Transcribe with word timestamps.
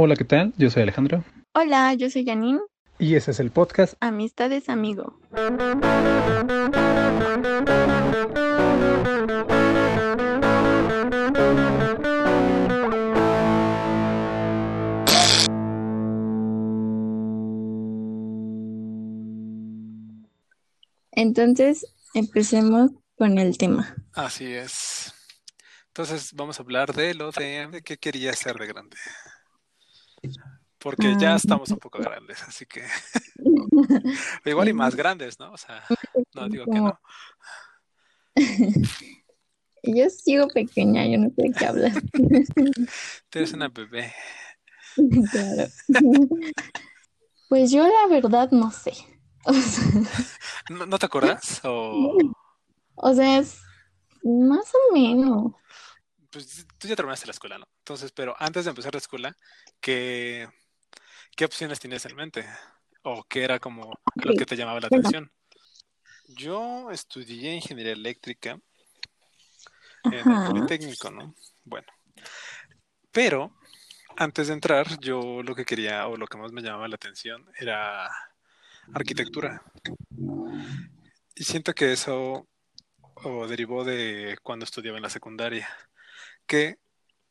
Hola, 0.00 0.14
¿qué 0.14 0.22
tal? 0.22 0.52
Yo 0.56 0.70
soy 0.70 0.84
Alejandro. 0.84 1.24
Hola, 1.54 1.92
yo 1.94 2.08
soy 2.08 2.24
Janine. 2.24 2.60
Y 3.00 3.16
ese 3.16 3.32
es 3.32 3.40
el 3.40 3.50
podcast 3.50 3.94
Amistades 3.98 4.68
Amigo. 4.68 5.18
Entonces, 21.10 21.92
empecemos 22.14 22.92
con 23.16 23.36
el 23.38 23.58
tema. 23.58 23.96
Así 24.12 24.46
es. 24.54 25.12
Entonces 25.88 26.32
vamos 26.34 26.60
a 26.60 26.62
hablar 26.62 26.94
de 26.94 27.14
lo 27.14 27.32
de, 27.32 27.66
de 27.66 27.82
qué 27.82 27.96
quería 27.96 28.32
ser 28.34 28.54
de 28.58 28.68
grande. 28.68 28.96
Porque 30.78 31.16
ya 31.18 31.32
Ah. 31.32 31.36
estamos 31.36 31.70
un 31.70 31.78
poco 31.78 31.98
grandes, 31.98 32.42
así 32.42 32.64
que 32.66 32.84
igual 34.44 34.68
y 34.68 34.72
más 34.72 34.94
grandes, 34.94 35.38
¿no? 35.40 35.52
O 35.52 35.56
sea, 35.56 35.82
no 36.34 36.48
digo 36.48 36.64
que 36.66 36.80
no. 36.80 36.98
Yo 39.84 40.10
sigo 40.10 40.48
pequeña, 40.48 41.06
yo 41.06 41.18
no 41.18 41.28
sé 41.30 41.42
de 41.42 41.52
qué 41.52 41.64
hablar. 41.66 41.92
Tú 43.30 43.38
eres 43.38 43.52
una 43.52 43.68
bebé. 43.68 44.12
Claro. 45.30 45.70
Pues 47.48 47.70
yo 47.70 47.86
la 47.86 48.06
verdad 48.08 48.50
no 48.50 48.70
sé. 48.72 48.92
O 49.44 49.52
sea, 49.54 49.84
¿No, 50.70 50.84
no 50.84 50.98
te 50.98 51.06
acuerdas? 51.06 51.60
O 51.64 52.18
o 52.96 53.14
sea, 53.14 53.38
es 53.38 53.60
más 54.24 54.66
o 54.74 54.92
menos. 54.92 55.52
pues 56.30 56.66
tú 56.76 56.88
ya 56.88 56.96
terminaste 56.96 57.26
la 57.26 57.30
escuela, 57.32 57.58
¿no? 57.58 57.64
Entonces, 57.88 58.12
pero 58.12 58.36
antes 58.38 58.66
de 58.66 58.68
empezar 58.68 58.92
la 58.92 58.98
escuela, 58.98 59.34
¿qué, 59.80 60.46
qué 61.34 61.46
opciones 61.46 61.80
tienes 61.80 62.04
en 62.04 62.16
mente? 62.16 62.46
¿O 63.02 63.24
qué 63.24 63.42
era 63.42 63.58
como 63.58 63.90
lo 64.16 64.34
que 64.34 64.44
te 64.44 64.56
llamaba 64.56 64.78
la 64.78 64.88
atención? 64.88 65.32
Yo 66.28 66.90
estudié 66.90 67.54
ingeniería 67.54 67.94
eléctrica 67.94 68.60
en 70.04 70.12
el. 70.12 70.46
Politécnico, 70.48 71.10
¿no? 71.10 71.34
Bueno, 71.64 71.86
pero 73.10 73.56
antes 74.18 74.48
de 74.48 74.52
entrar, 74.52 75.00
yo 75.00 75.42
lo 75.42 75.54
que 75.54 75.64
quería 75.64 76.08
o 76.08 76.18
lo 76.18 76.26
que 76.26 76.36
más 76.36 76.52
me 76.52 76.60
llamaba 76.60 76.88
la 76.88 76.96
atención 76.96 77.50
era 77.58 78.06
arquitectura. 78.92 79.62
Y 81.34 81.42
siento 81.42 81.72
que 81.72 81.94
eso 81.94 82.46
o 83.14 83.46
derivó 83.48 83.82
de 83.82 84.36
cuando 84.42 84.66
estudiaba 84.66 84.98
en 84.98 85.04
la 85.04 85.08
secundaria, 85.08 85.66
que 86.46 86.76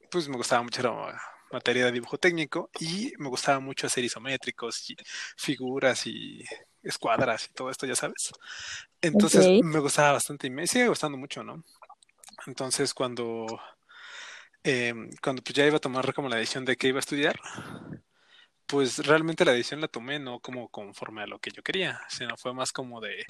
pues 0.10 0.28
me 0.28 0.38
gustaba 0.38 0.64
mucho 0.64 0.82
la 0.82 1.20
materia 1.52 1.86
de 1.86 1.92
dibujo 1.92 2.18
técnico 2.18 2.70
y 2.80 3.14
me 3.18 3.30
gustaba 3.30 3.60
mucho 3.60 3.88
hacer 3.88 4.04
isométricos 4.04 4.90
y 4.90 4.96
figuras 5.38 6.06
y 6.08 6.44
escuadras 6.84 7.48
y 7.50 7.54
todo 7.54 7.70
esto, 7.70 7.86
ya 7.86 7.96
sabes. 7.96 8.32
Entonces 9.02 9.48
me 9.64 9.80
gustaba 9.80 10.14
bastante 10.14 10.48
y 10.48 10.50
me 10.50 10.68
sigue 10.68 10.88
gustando 10.88 11.18
mucho, 11.18 11.44
¿no? 11.44 11.64
Entonces 12.46 12.94
cuando, 12.94 13.46
eh, 14.64 14.94
cuando 15.22 15.42
pues 15.42 15.56
ya 15.56 15.66
iba 15.66 15.78
a 15.78 15.82
tomar 15.82 16.14
como 16.14 16.30
la 16.30 16.38
decisión 16.38 16.66
de 16.66 16.76
qué 16.76 16.88
iba 16.90 16.98
a 16.98 17.00
estudiar, 17.00 17.40
pues 18.66 19.00
realmente 19.06 19.46
la 19.46 19.54
decisión 19.54 19.82
la 19.82 19.88
tomé 19.88 20.20
no 20.20 20.40
como 20.40 20.70
conforme 20.70 21.24
a 21.24 21.28
lo 21.28 21.40
que 21.40 21.52
yo 21.52 21.64
quería, 21.64 22.02
sino 22.10 22.36
fue 22.38 22.54
más 22.54 22.72
como 22.72 23.00
de, 23.00 23.26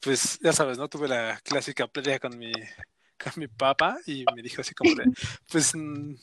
pues 0.00 0.38
ya 0.42 0.52
sabes, 0.52 0.78
¿no? 0.78 0.88
Tuve 0.88 1.08
la 1.08 1.38
clásica 1.44 1.86
pelea 1.86 2.18
con 2.18 2.38
mi, 2.38 2.52
con 3.22 3.32
mi 3.36 3.48
papá 3.48 3.98
y 4.06 4.24
me 4.34 4.42
dijo 4.42 4.60
así 4.60 4.74
como 4.74 4.94
de, 4.94 5.04
pues, 5.50 5.74
mm, 5.74 6.14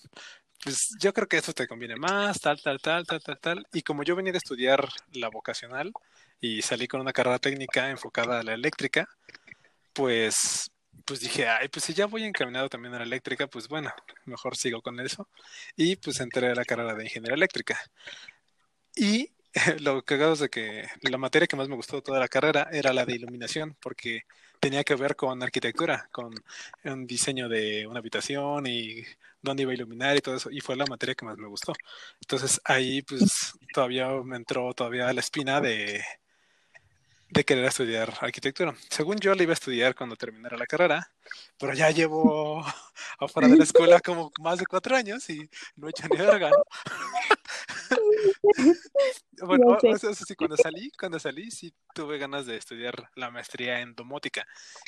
pues 0.63 0.95
yo 0.99 1.13
creo 1.13 1.27
que 1.27 1.37
esto 1.37 1.53
te 1.53 1.67
conviene 1.67 1.95
más, 1.95 2.39
tal, 2.39 2.61
tal, 2.61 2.79
tal, 2.79 3.05
tal, 3.05 3.21
tal, 3.21 3.39
tal. 3.39 3.67
Y 3.73 3.81
como 3.81 4.03
yo 4.03 4.15
venía 4.15 4.31
de 4.31 4.37
estudiar 4.37 4.87
la 5.13 5.29
vocacional 5.29 5.91
y 6.39 6.61
salí 6.61 6.87
con 6.87 7.01
una 7.01 7.13
carrera 7.13 7.39
técnica 7.39 7.89
enfocada 7.89 8.39
a 8.39 8.43
la 8.43 8.53
eléctrica, 8.53 9.07
pues, 9.93 10.71
pues 11.05 11.19
dije, 11.21 11.47
ay, 11.47 11.67
pues 11.69 11.85
si 11.85 11.93
ya 11.93 12.05
voy 12.05 12.23
encaminado 12.23 12.69
también 12.69 12.93
a 12.93 12.99
la 12.99 13.05
eléctrica, 13.05 13.47
pues 13.47 13.67
bueno, 13.67 13.91
mejor 14.25 14.55
sigo 14.55 14.81
con 14.81 14.99
eso. 14.99 15.27
Y 15.75 15.95
pues 15.97 16.19
entré 16.19 16.51
a 16.51 16.55
la 16.55 16.65
carrera 16.65 16.93
de 16.95 17.03
ingeniería 17.05 17.35
eléctrica. 17.35 17.79
Y 18.95 19.31
lo 19.81 20.03
cagado 20.03 20.33
es 20.33 20.39
de 20.39 20.49
que 20.49 20.87
la 21.01 21.17
materia 21.17 21.47
que 21.47 21.55
más 21.55 21.67
me 21.69 21.75
gustó 21.75 21.97
de 21.97 22.01
toda 22.03 22.19
la 22.19 22.27
carrera 22.27 22.69
era 22.71 22.93
la 22.93 23.05
de 23.05 23.15
iluminación, 23.15 23.75
porque 23.81 24.23
tenía 24.61 24.83
que 24.83 24.95
ver 24.95 25.15
con 25.15 25.41
arquitectura, 25.43 26.07
con 26.11 26.33
un 26.85 27.07
diseño 27.07 27.49
de 27.49 27.87
una 27.87 27.99
habitación 27.99 28.67
y 28.67 29.03
dónde 29.41 29.63
iba 29.63 29.71
a 29.71 29.75
iluminar 29.75 30.15
y 30.15 30.21
todo 30.21 30.35
eso, 30.35 30.51
y 30.51 30.61
fue 30.61 30.75
la 30.75 30.85
materia 30.85 31.15
que 31.15 31.25
más 31.25 31.37
me 31.37 31.47
gustó. 31.47 31.73
Entonces 32.21 32.61
ahí 32.63 33.01
pues 33.01 33.53
todavía 33.73 34.07
me 34.23 34.37
entró 34.37 34.73
todavía 34.75 35.11
la 35.11 35.19
espina 35.19 35.59
de, 35.59 36.03
de 37.31 37.43
querer 37.43 37.65
estudiar 37.65 38.13
arquitectura. 38.21 38.75
Según 38.89 39.17
yo 39.17 39.33
la 39.33 39.41
iba 39.43 39.51
a 39.51 39.53
estudiar 39.53 39.95
cuando 39.95 40.15
terminara 40.15 40.57
la 40.57 40.67
carrera, 40.67 41.11
pero 41.57 41.73
ya 41.73 41.89
llevo 41.89 42.63
afuera 43.19 43.47
de 43.47 43.57
la 43.57 43.63
escuela 43.63 43.99
como 43.99 44.31
más 44.39 44.59
de 44.59 44.67
cuatro 44.67 44.95
años 44.95 45.27
y 45.31 45.49
no 45.75 45.87
he 45.87 45.89
hecho 45.89 46.07
ni 46.07 46.17
verga. 46.17 46.51
Bueno, 49.43 49.77
eso 49.81 50.13
sí, 50.13 50.35
cuando 50.35 50.55
salí, 50.55 50.91
cuando 50.91 51.19
salí, 51.19 51.49
sí 51.49 51.73
tuve 51.95 52.19
ganas 52.19 52.45
de 52.45 52.57
estudiar 52.57 53.09
la 53.15 53.31
maestría 53.31 53.79
en 53.79 53.95
domótica, 53.95 54.45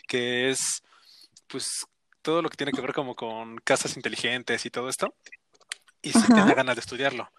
que 0.07 0.51
es, 0.51 0.83
pues, 1.47 1.87
todo 2.21 2.41
lo 2.41 2.49
que 2.49 2.57
tiene 2.57 2.71
que 2.71 2.81
ver 2.81 2.93
como 2.93 3.15
con 3.15 3.57
casas 3.57 3.95
inteligentes 3.95 4.65
y 4.65 4.69
todo 4.69 4.89
esto. 4.89 5.15
Y 6.01 6.11
sí 6.11 6.19
Ajá. 6.19 6.35
tenía 6.35 6.53
ganas 6.53 6.75
de 6.75 6.81
estudiarlo. 6.81 7.31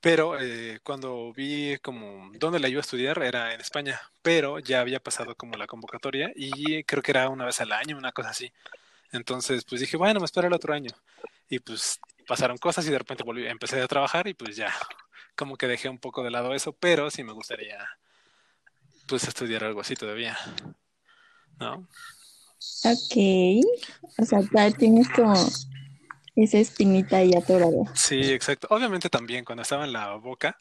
Pero 0.00 0.38
eh, 0.38 0.80
cuando 0.82 1.32
vi 1.32 1.78
como 1.78 2.30
dónde 2.34 2.60
la 2.60 2.68
iba 2.68 2.78
a 2.78 2.82
estudiar 2.82 3.22
era 3.22 3.54
en 3.54 3.60
España, 3.60 4.00
pero 4.20 4.58
ya 4.58 4.80
había 4.80 5.00
pasado 5.00 5.34
como 5.34 5.56
la 5.56 5.66
convocatoria 5.66 6.30
y 6.36 6.84
creo 6.84 7.02
que 7.02 7.12
era 7.12 7.28
una 7.30 7.46
vez 7.46 7.60
al 7.60 7.72
año, 7.72 7.96
una 7.96 8.12
cosa 8.12 8.30
así. 8.30 8.52
Entonces, 9.12 9.64
pues 9.64 9.80
dije, 9.80 9.96
bueno, 9.96 10.20
me 10.20 10.26
espero 10.26 10.48
el 10.48 10.52
otro 10.52 10.74
año. 10.74 10.90
Y 11.48 11.58
pues 11.60 12.00
pasaron 12.26 12.58
cosas 12.58 12.86
y 12.86 12.90
de 12.90 12.98
repente 12.98 13.22
volví, 13.24 13.46
empecé 13.46 13.80
a 13.80 13.88
trabajar 13.88 14.26
y 14.28 14.34
pues 14.34 14.56
ya, 14.56 14.72
como 15.36 15.56
que 15.56 15.66
dejé 15.66 15.88
un 15.88 15.98
poco 15.98 16.22
de 16.22 16.30
lado 16.30 16.54
eso, 16.54 16.72
pero 16.72 17.10
sí 17.10 17.22
me 17.22 17.32
gustaría 17.32 17.78
pues 19.06 19.24
estudiar 19.28 19.64
algo 19.64 19.80
así 19.80 19.94
todavía. 19.94 20.36
¿No? 21.58 21.86
Ok. 22.84 23.16
O 24.18 24.24
sea, 24.24 24.40
ya 24.52 24.70
tienes 24.72 25.08
como 25.10 25.34
esa 26.36 26.58
espinita 26.58 27.18
ahí 27.18 27.32
atorada. 27.34 27.94
Sí, 27.94 28.32
exacto. 28.32 28.66
Obviamente 28.70 29.08
también 29.08 29.44
cuando 29.44 29.62
estaba 29.62 29.84
en 29.84 29.92
la 29.92 30.14
boca, 30.14 30.58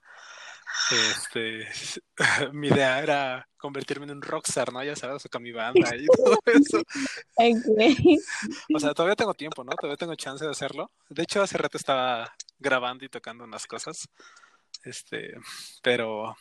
este, 0.91 1.67
mi 2.53 2.67
idea 2.67 3.01
era 3.01 3.47
convertirme 3.57 4.05
en 4.05 4.11
un 4.11 4.21
rockstar, 4.21 4.73
¿no? 4.73 4.83
Ya 4.83 4.95
sabes, 4.95 5.27
con 5.31 5.43
mi 5.43 5.51
banda 5.51 5.95
y 5.95 6.05
todo 6.17 6.37
eso. 6.45 6.81
O 8.73 8.79
sea, 8.79 8.93
todavía 8.93 9.15
tengo 9.15 9.33
tiempo, 9.33 9.63
¿no? 9.63 9.71
Todavía 9.71 9.97
tengo 9.97 10.15
chance 10.15 10.43
de 10.43 10.51
hacerlo. 10.51 10.91
De 11.09 11.23
hecho, 11.23 11.41
hace 11.41 11.57
rato 11.57 11.77
estaba 11.77 12.33
grabando 12.59 13.05
y 13.05 13.09
tocando 13.09 13.43
unas 13.43 13.65
cosas. 13.67 14.07
Este, 14.83 15.33
pero 15.81 16.35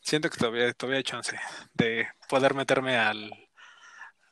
siento 0.00 0.28
que 0.28 0.36
todavía, 0.36 0.72
todavía 0.72 0.98
hay 0.98 1.04
chance 1.04 1.38
de 1.74 2.08
poder 2.28 2.54
meterme 2.54 2.96
al 2.96 3.30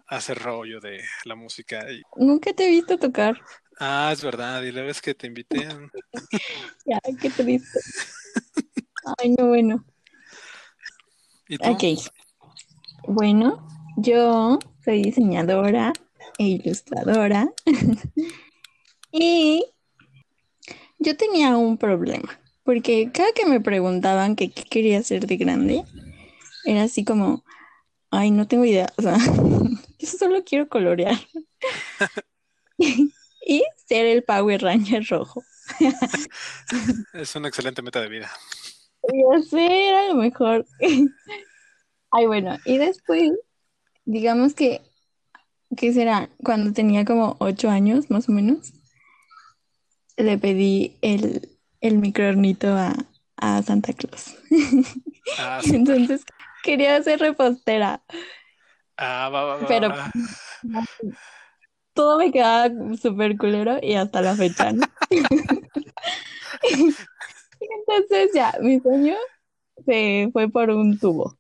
hacer 0.09 0.39
rollo 0.39 0.81
de 0.81 1.03
la 1.25 1.35
música. 1.35 1.91
Y, 1.91 2.03
Nunca 2.17 2.53
te 2.53 2.67
he 2.67 2.71
visto 2.71 2.99
tocar. 2.99 3.41
ah, 3.79 4.11
es 4.13 4.23
verdad, 4.23 4.63
y 4.63 4.73
la 4.73 4.83
vez 4.83 5.01
que 5.01 5.15
te 5.15 5.27
invité, 5.27 5.69
Ya, 6.87 6.99
qué 7.21 7.31
triste. 7.31 7.81
Ay, 9.19 9.35
no, 9.39 9.47
bueno. 9.47 9.85
¿Y 11.61 11.63
tú? 11.63 11.71
Ok. 11.71 11.85
Bueno, 13.09 13.67
yo 13.97 14.59
soy 14.85 15.03
diseñadora 15.03 15.93
e 16.39 16.45
ilustradora. 16.45 17.49
y 19.13 19.65
yo 20.99 21.17
tenía 21.17 21.57
un 21.57 21.79
problema. 21.79 22.39
Porque 22.65 23.11
cada 23.13 23.33
que 23.33 23.47
me 23.47 23.61
preguntaban 23.61 24.37
que 24.37 24.51
qué 24.51 24.63
quería 24.63 24.99
hacer 24.99 25.27
de 25.27 25.37
grande, 25.39 25.85
era 26.65 26.83
así 26.83 27.05
como, 27.05 27.45
ay, 28.11 28.31
no 28.31 28.47
tengo 28.47 28.65
idea. 28.65 28.93
O 28.99 29.03
sea, 29.03 29.17
yo 29.99 30.07
solo 30.07 30.45
quiero 30.45 30.69
colorear. 30.69 31.17
y 33.47 33.65
ser 33.87 34.07
el 34.07 34.23
Power 34.23 34.63
Ranger 34.63 35.07
rojo. 35.09 35.43
Es 37.15 37.35
una 37.37 37.49
excelente 37.49 37.83
meta 37.83 38.01
de 38.01 38.09
vida. 38.09 38.31
Ya 39.03 39.43
sé, 39.43 39.89
era 39.89 40.09
lo 40.09 40.17
mejor. 40.17 40.67
Ay, 42.11 42.27
bueno, 42.27 42.57
y 42.65 42.79
después, 42.79 43.33
digamos 44.05 44.55
que, 44.55 44.81
¿qué 45.77 45.93
será? 45.93 46.31
Cuando 46.43 46.73
tenía 46.73 47.05
como 47.05 47.37
ocho 47.41 47.69
años, 47.69 48.11
más 48.11 48.29
o 48.29 48.33
menos, 48.33 48.73
le 50.17 50.39
pedí 50.39 50.97
el, 51.03 51.49
el 51.81 51.99
microornito 51.99 52.69
a, 52.69 52.95
a 53.37 53.63
Santa 53.63 53.93
Claus. 53.93 54.37
Ah. 55.39 55.61
Entonces, 55.73 56.25
quería 56.63 57.03
ser 57.03 57.21
repostera, 57.21 58.03
Ah, 59.01 59.31
va, 59.31 59.45
va, 59.45 59.57
va, 59.59 59.67
pero 59.69 59.95
todo 61.95 62.19
me 62.19 62.33
quedaba 62.33 62.69
súper 63.01 63.37
culero 63.39 63.79
y 63.81 63.95
hasta 63.95 64.21
la 64.21 64.35
fecha, 64.35 64.73
¿no? 64.73 64.85
Entonces 67.61 68.31
ya, 68.35 68.55
mi 68.61 68.81
sueño 68.81 69.15
se 69.87 70.31
fue 70.33 70.49
por 70.49 70.71
un 70.71 70.99
tubo. 70.99 71.39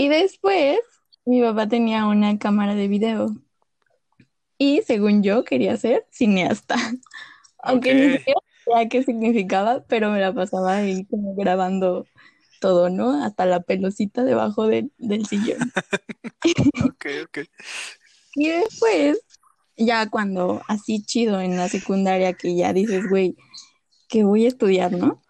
Y 0.00 0.08
después, 0.08 0.78
mi 1.26 1.42
papá 1.42 1.68
tenía 1.68 2.06
una 2.06 2.38
cámara 2.38 2.74
de 2.74 2.88
video. 2.88 3.36
Y 4.56 4.80
según 4.80 5.22
yo, 5.22 5.44
quería 5.44 5.76
ser 5.76 6.06
cineasta. 6.10 6.74
Aunque 7.58 7.94
ni 7.94 8.06
Ok. 8.06 8.12
siquiera 8.16 8.40
sabía 8.64 8.88
qué 8.88 9.02
significaba, 9.02 9.84
pero 9.88 10.10
me 10.10 10.18
la 10.18 10.32
pasaba 10.32 10.76
ahí 10.76 11.04
como 11.04 11.34
grabando 11.34 12.06
todo, 12.62 12.88
¿no? 12.88 13.22
Hasta 13.22 13.44
la 13.44 13.60
pelocita 13.60 14.24
debajo 14.24 14.66
del- 14.68 14.90
del 14.96 15.26
sillón. 15.26 15.58
Ok, 16.82 17.06
ok. 17.24 17.38
Y 18.36 18.48
después, 18.48 19.20
ya 19.76 20.08
cuando 20.08 20.62
así 20.66 21.02
chido 21.04 21.42
en 21.42 21.58
la 21.58 21.68
secundaria, 21.68 22.32
que 22.32 22.56
ya 22.56 22.72
dices, 22.72 23.06
güey, 23.06 23.36
que 24.08 24.24
voy 24.24 24.46
a 24.46 24.48
estudiar, 24.48 24.92
¿no? 24.92 25.20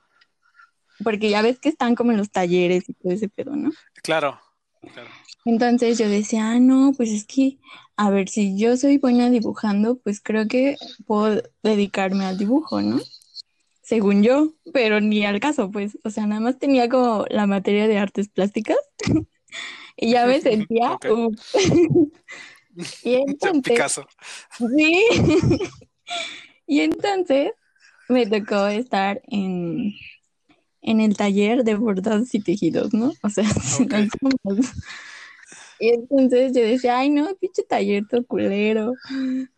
Porque 1.03 1.29
ya 1.29 1.43
ves 1.43 1.59
que 1.59 1.71
están 1.71 1.97
como 1.97 2.13
en 2.13 2.19
los 2.19 2.31
talleres 2.31 2.89
y 2.89 2.93
todo 2.95 3.13
ese 3.13 3.29
pedo, 3.29 3.57
¿no? 3.57 3.73
Claro, 4.05 4.39
claro. 4.81 5.11
Entonces 5.45 5.99
yo 5.99 6.09
decía, 6.09 6.51
ah, 6.51 6.61
no, 6.61 6.93
pues 6.97 7.11
es 7.11 7.25
que, 7.25 7.59
a 7.97 8.11
ver, 8.11 8.29
si 8.29 8.59
yo 8.59 8.77
soy 8.77 8.99
buena 8.99 9.31
dibujando, 9.31 9.99
pues 9.99 10.21
creo 10.21 10.47
que 10.49 10.77
puedo 11.07 11.43
dedicarme 11.63 12.25
al 12.27 12.37
dibujo, 12.37 12.83
¿no? 12.83 13.01
Según 13.83 14.23
yo, 14.23 14.53
pero 14.73 15.01
ni 15.01 15.25
al 15.25 15.41
caso, 15.41 15.71
pues, 15.71 15.99
o 16.05 16.11
sea, 16.11 16.27
nada 16.27 16.41
más 16.41 16.59
tenía 16.59 16.89
como 16.89 17.25
la 17.31 17.47
materia 17.47 17.89
de 17.89 17.99
artes 17.99 18.29
plásticas 18.29 18.79
y 19.97 20.11
ya 20.13 20.27
me 20.27 20.41
sentía. 20.41 20.99
Y 23.03 23.15
entonces, 23.15 23.63
Picasso. 23.63 24.07
sí, 24.57 25.05
y 26.69 26.81
entonces 26.81 27.51
me 28.09 28.27
tocó 28.27 28.69
estar 28.69 29.21
en, 29.27 29.93
en 30.91 31.01
el 31.01 31.17
taller 31.17 31.65
de 31.65 31.77
bordados 31.77 32.35
y 32.35 32.41
tejidos, 32.41 32.93
¿no? 32.93 33.13
O 33.23 33.29
sea, 33.29 33.45
si 33.63 33.87
no 33.87 33.99
Y 35.79 35.89
entonces 35.89 36.53
yo 36.53 36.63
decía, 36.63 36.99
ay, 36.99 37.11
no, 37.11 37.35
pinche 37.37 37.63
taller 37.63 38.05
todo 38.09 38.27
culero. 38.27 38.93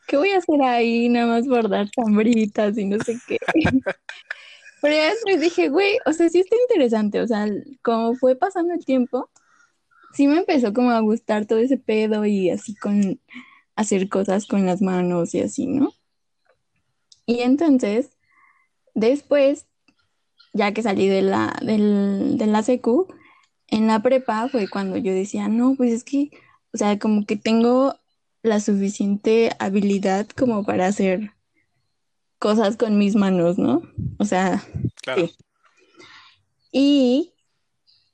¿Qué 0.06 0.16
voy 0.16 0.30
a 0.30 0.38
hacer 0.38 0.62
ahí? 0.62 1.08
Nada 1.08 1.26
más 1.26 1.46
bordar 1.46 1.88
chambritas 1.90 2.76
y 2.76 2.84
no 2.84 2.98
sé 3.02 3.18
qué. 3.26 3.38
Pero 4.82 4.94
ya 4.94 5.10
después 5.10 5.40
dije, 5.40 5.68
güey, 5.68 5.98
o 6.06 6.12
sea, 6.12 6.28
sí 6.28 6.40
está 6.40 6.56
interesante. 6.68 7.20
O 7.20 7.26
sea, 7.26 7.46
como 7.82 8.14
fue 8.14 8.36
pasando 8.36 8.74
el 8.74 8.84
tiempo, 8.84 9.30
sí 10.12 10.26
me 10.26 10.38
empezó 10.38 10.72
como 10.72 10.90
a 10.90 11.00
gustar 11.00 11.46
todo 11.46 11.60
ese 11.60 11.78
pedo 11.78 12.26
y 12.26 12.50
así 12.50 12.74
con 12.74 13.20
hacer 13.76 14.08
cosas 14.08 14.46
con 14.46 14.66
las 14.66 14.82
manos 14.82 15.34
y 15.34 15.40
así, 15.40 15.66
¿no? 15.66 15.92
Y 17.26 17.40
entonces, 17.40 18.10
después, 18.94 19.66
ya 20.52 20.72
que 20.72 20.82
salí 20.82 21.08
de 21.08 21.22
la, 21.22 21.56
del, 21.62 22.36
de 22.38 22.46
la 22.46 22.62
secu, 22.62 23.08
en 23.68 23.86
la 23.86 24.02
prepa 24.02 24.48
fue 24.48 24.68
cuando 24.68 24.96
yo 24.98 25.12
decía, 25.14 25.48
no, 25.48 25.74
pues 25.76 25.92
es 25.92 26.04
que, 26.04 26.30
o 26.74 26.78
sea, 26.78 26.98
como 26.98 27.24
que 27.26 27.36
tengo 27.36 27.94
la 28.42 28.60
suficiente 28.60 29.50
habilidad 29.58 30.26
como 30.28 30.64
para 30.64 30.86
hacer 30.86 31.32
cosas 32.38 32.76
con 32.76 32.98
mis 32.98 33.14
manos, 33.14 33.56
¿no? 33.58 33.82
O 34.18 34.24
sea, 34.24 34.62
Claro. 35.02 35.26
Sí. 35.28 35.34
y 36.72 37.32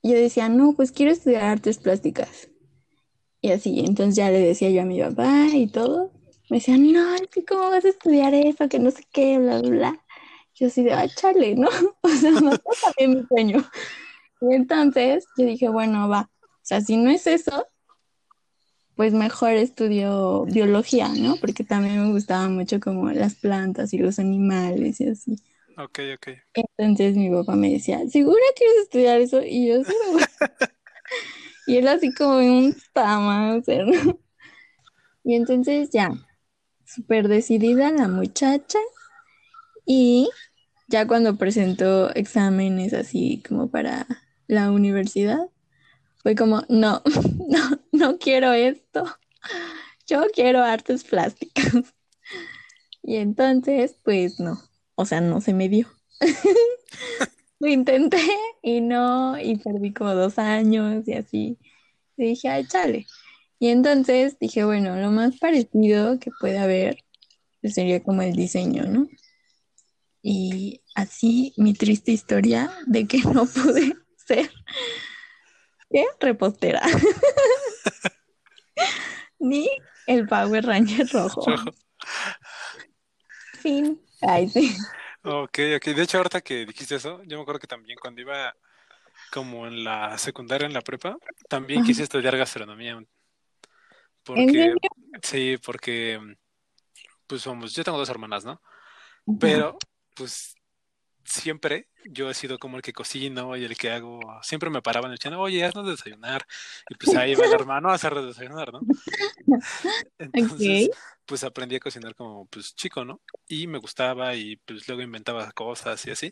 yo 0.03 0.13
decía, 0.13 0.49
no, 0.49 0.73
pues 0.75 0.91
quiero 0.91 1.11
estudiar 1.11 1.43
artes 1.43 1.77
plásticas. 1.77 2.49
Y 3.41 3.51
así, 3.51 3.79
entonces 3.79 4.15
ya 4.15 4.29
le 4.29 4.39
decía 4.39 4.69
yo 4.69 4.81
a 4.81 4.85
mi 4.85 4.99
papá 5.01 5.47
y 5.53 5.67
todo. 5.67 6.11
Me 6.49 6.57
decían, 6.57 6.91
no, 6.91 7.15
es 7.15 7.27
que 7.27 7.45
cómo 7.45 7.69
vas 7.69 7.85
a 7.85 7.89
estudiar 7.89 8.33
eso, 8.33 8.67
que 8.69 8.79
no 8.79 8.91
sé 8.91 9.03
qué, 9.11 9.37
bla, 9.39 9.61
bla, 9.61 9.69
bla. 9.69 10.05
Yo 10.59 10.67
así 10.67 10.83
de, 10.83 10.91
ah, 10.93 11.07
chale, 11.07 11.55
¿no? 11.55 11.69
O 12.01 12.09
sea, 12.09 12.31
mata 12.31 12.61
también 12.83 13.19
mi 13.19 13.27
sueño. 13.27 13.63
Y 14.41 14.53
entonces 14.53 15.25
yo 15.37 15.45
dije, 15.45 15.69
bueno, 15.69 16.09
va. 16.09 16.29
O 16.43 16.65
sea, 16.69 16.81
si 16.81 16.97
no 16.97 17.09
es 17.09 17.27
eso, 17.27 17.67
pues 18.95 19.13
mejor 19.13 19.51
estudio 19.51 20.45
biología, 20.45 21.07
¿no? 21.07 21.37
Porque 21.37 21.63
también 21.63 22.03
me 22.03 22.11
gustaban 22.11 22.55
mucho 22.55 22.79
como 22.79 23.09
las 23.11 23.35
plantas 23.35 23.93
y 23.93 23.97
los 23.97 24.19
animales 24.19 24.99
y 24.99 25.07
así. 25.07 25.35
Ok, 25.77 25.99
ok. 26.15 26.27
Entonces 26.77 27.15
mi 27.15 27.29
papá 27.29 27.55
me 27.55 27.71
decía, 27.71 28.01
¿segura 28.09 28.41
quieres 28.57 28.75
estudiar 28.83 29.21
eso? 29.21 29.41
Y 29.41 29.69
yo, 29.69 29.83
sí, 29.83 29.93
me 30.05 30.13
gusta". 30.13 30.51
Y 31.67 31.77
él 31.77 31.87
así 31.87 32.13
como 32.13 32.37
un 32.37 32.75
sea, 33.63 33.85
¿no? 33.85 34.19
Y 35.23 35.35
entonces 35.35 35.91
ya, 35.91 36.11
súper 36.85 37.27
decidida 37.27 37.91
la 37.91 38.07
muchacha. 38.07 38.79
Y 39.85 40.29
ya 40.89 41.07
cuando 41.07 41.37
presentó 41.37 42.13
exámenes 42.15 42.93
así 42.93 43.43
como 43.47 43.69
para 43.69 44.07
la 44.47 44.71
universidad, 44.71 45.49
fue 46.23 46.35
como, 46.35 46.63
no, 46.67 47.01
no, 47.47 47.79
no 47.91 48.17
quiero 48.17 48.51
esto. 48.53 49.05
Yo 50.07 50.25
quiero 50.33 50.63
artes 50.63 51.03
plásticas. 51.03 51.73
Y 53.01 53.15
entonces, 53.15 53.95
pues 54.03 54.39
no, 54.39 54.59
o 54.93 55.05
sea, 55.05 55.19
no 55.21 55.41
se 55.41 55.53
me 55.53 55.67
dio. 55.69 55.87
Lo 57.59 57.67
intenté 57.67 58.21
y 58.61 58.81
no, 58.81 59.39
y 59.39 59.55
perdí 59.57 59.93
como 59.93 60.13
dos 60.13 60.37
años 60.37 61.07
y 61.07 61.13
así. 61.13 61.57
Y 62.17 62.25
dije, 62.25 62.49
ay, 62.49 62.67
chale. 62.67 63.07
Y 63.57 63.69
entonces 63.69 64.37
dije, 64.39 64.63
bueno, 64.65 64.95
lo 64.97 65.11
más 65.11 65.37
parecido 65.39 66.19
que 66.19 66.29
puede 66.39 66.59
haber 66.59 67.03
sería 67.63 68.03
como 68.03 68.21
el 68.21 68.35
diseño, 68.35 68.83
¿no? 68.85 69.07
Y 70.21 70.81
así 70.95 71.53
mi 71.57 71.73
triste 71.73 72.11
historia 72.11 72.71
de 72.85 73.07
que 73.07 73.19
no 73.19 73.45
pude 73.45 73.95
ser 74.25 74.51
¿qué? 75.89 76.05
repostera. 76.19 76.81
Ni 79.39 79.69
el 80.07 80.27
Power 80.27 80.65
Ranger 80.65 81.07
rojo. 81.09 81.45
Fin. 83.61 83.99
Ay, 84.21 84.49
sí. 84.49 84.75
Ok, 85.23 85.59
ok. 85.75 85.85
De 85.85 86.03
hecho, 86.03 86.17
ahorita 86.17 86.41
que 86.41 86.65
dijiste 86.65 86.95
eso, 86.95 87.21
yo 87.23 87.37
me 87.37 87.41
acuerdo 87.41 87.59
que 87.59 87.67
también 87.67 87.97
cuando 88.01 88.21
iba 88.21 88.55
como 89.31 89.67
en 89.67 89.83
la 89.83 90.17
secundaria, 90.17 90.65
en 90.65 90.73
la 90.73 90.81
prepa, 90.81 91.17
también 91.47 91.79
Ajá. 91.79 91.87
quise 91.87 92.03
estudiar 92.03 92.37
gastronomía. 92.37 92.93
¿En 92.93 93.07
Porque, 94.23 94.51
serio? 94.51 94.77
sí, 95.21 95.57
porque, 95.65 96.19
pues 97.27 97.41
somos, 97.41 97.73
yo 97.73 97.83
tengo 97.83 97.97
dos 97.97 98.09
hermanas, 98.09 98.45
¿no? 98.45 98.61
Pero, 99.39 99.77
pues, 100.19 100.55
siempre 101.25 101.89
yo 102.05 102.29
he 102.29 102.35
sido 102.35 102.59
como 102.59 102.77
el 102.77 102.83
que 102.83 102.93
cocino 102.93 103.57
y 103.57 103.65
el 103.65 103.77
que 103.77 103.91
hago, 103.91 104.19
siempre 104.43 104.69
me 104.71 104.81
paraban 104.81 105.11
diciendo, 105.11 105.39
oye, 105.41 105.63
haznos 105.65 105.87
desayunar. 105.87 106.45
Y 106.89 106.95
pues 106.95 107.15
ahí 107.15 107.35
va 107.35 107.45
el 107.45 107.53
hermano 107.53 107.89
a 107.89 107.95
hacer 107.95 108.15
desayunar, 108.15 108.73
¿no? 108.73 108.85
Entonces, 110.17 110.91
Ok. 110.91 110.95
pues 111.25 111.43
aprendí 111.43 111.75
a 111.75 111.79
cocinar 111.79 112.15
como, 112.15 112.45
pues, 112.47 112.75
chico, 112.75 113.05
¿no? 113.05 113.21
Y 113.47 113.67
me 113.67 113.77
gustaba 113.79 114.35
y 114.35 114.57
pues 114.57 114.87
luego 114.87 115.01
inventaba 115.03 115.51
cosas 115.51 116.05
y 116.07 116.11
así. 116.11 116.31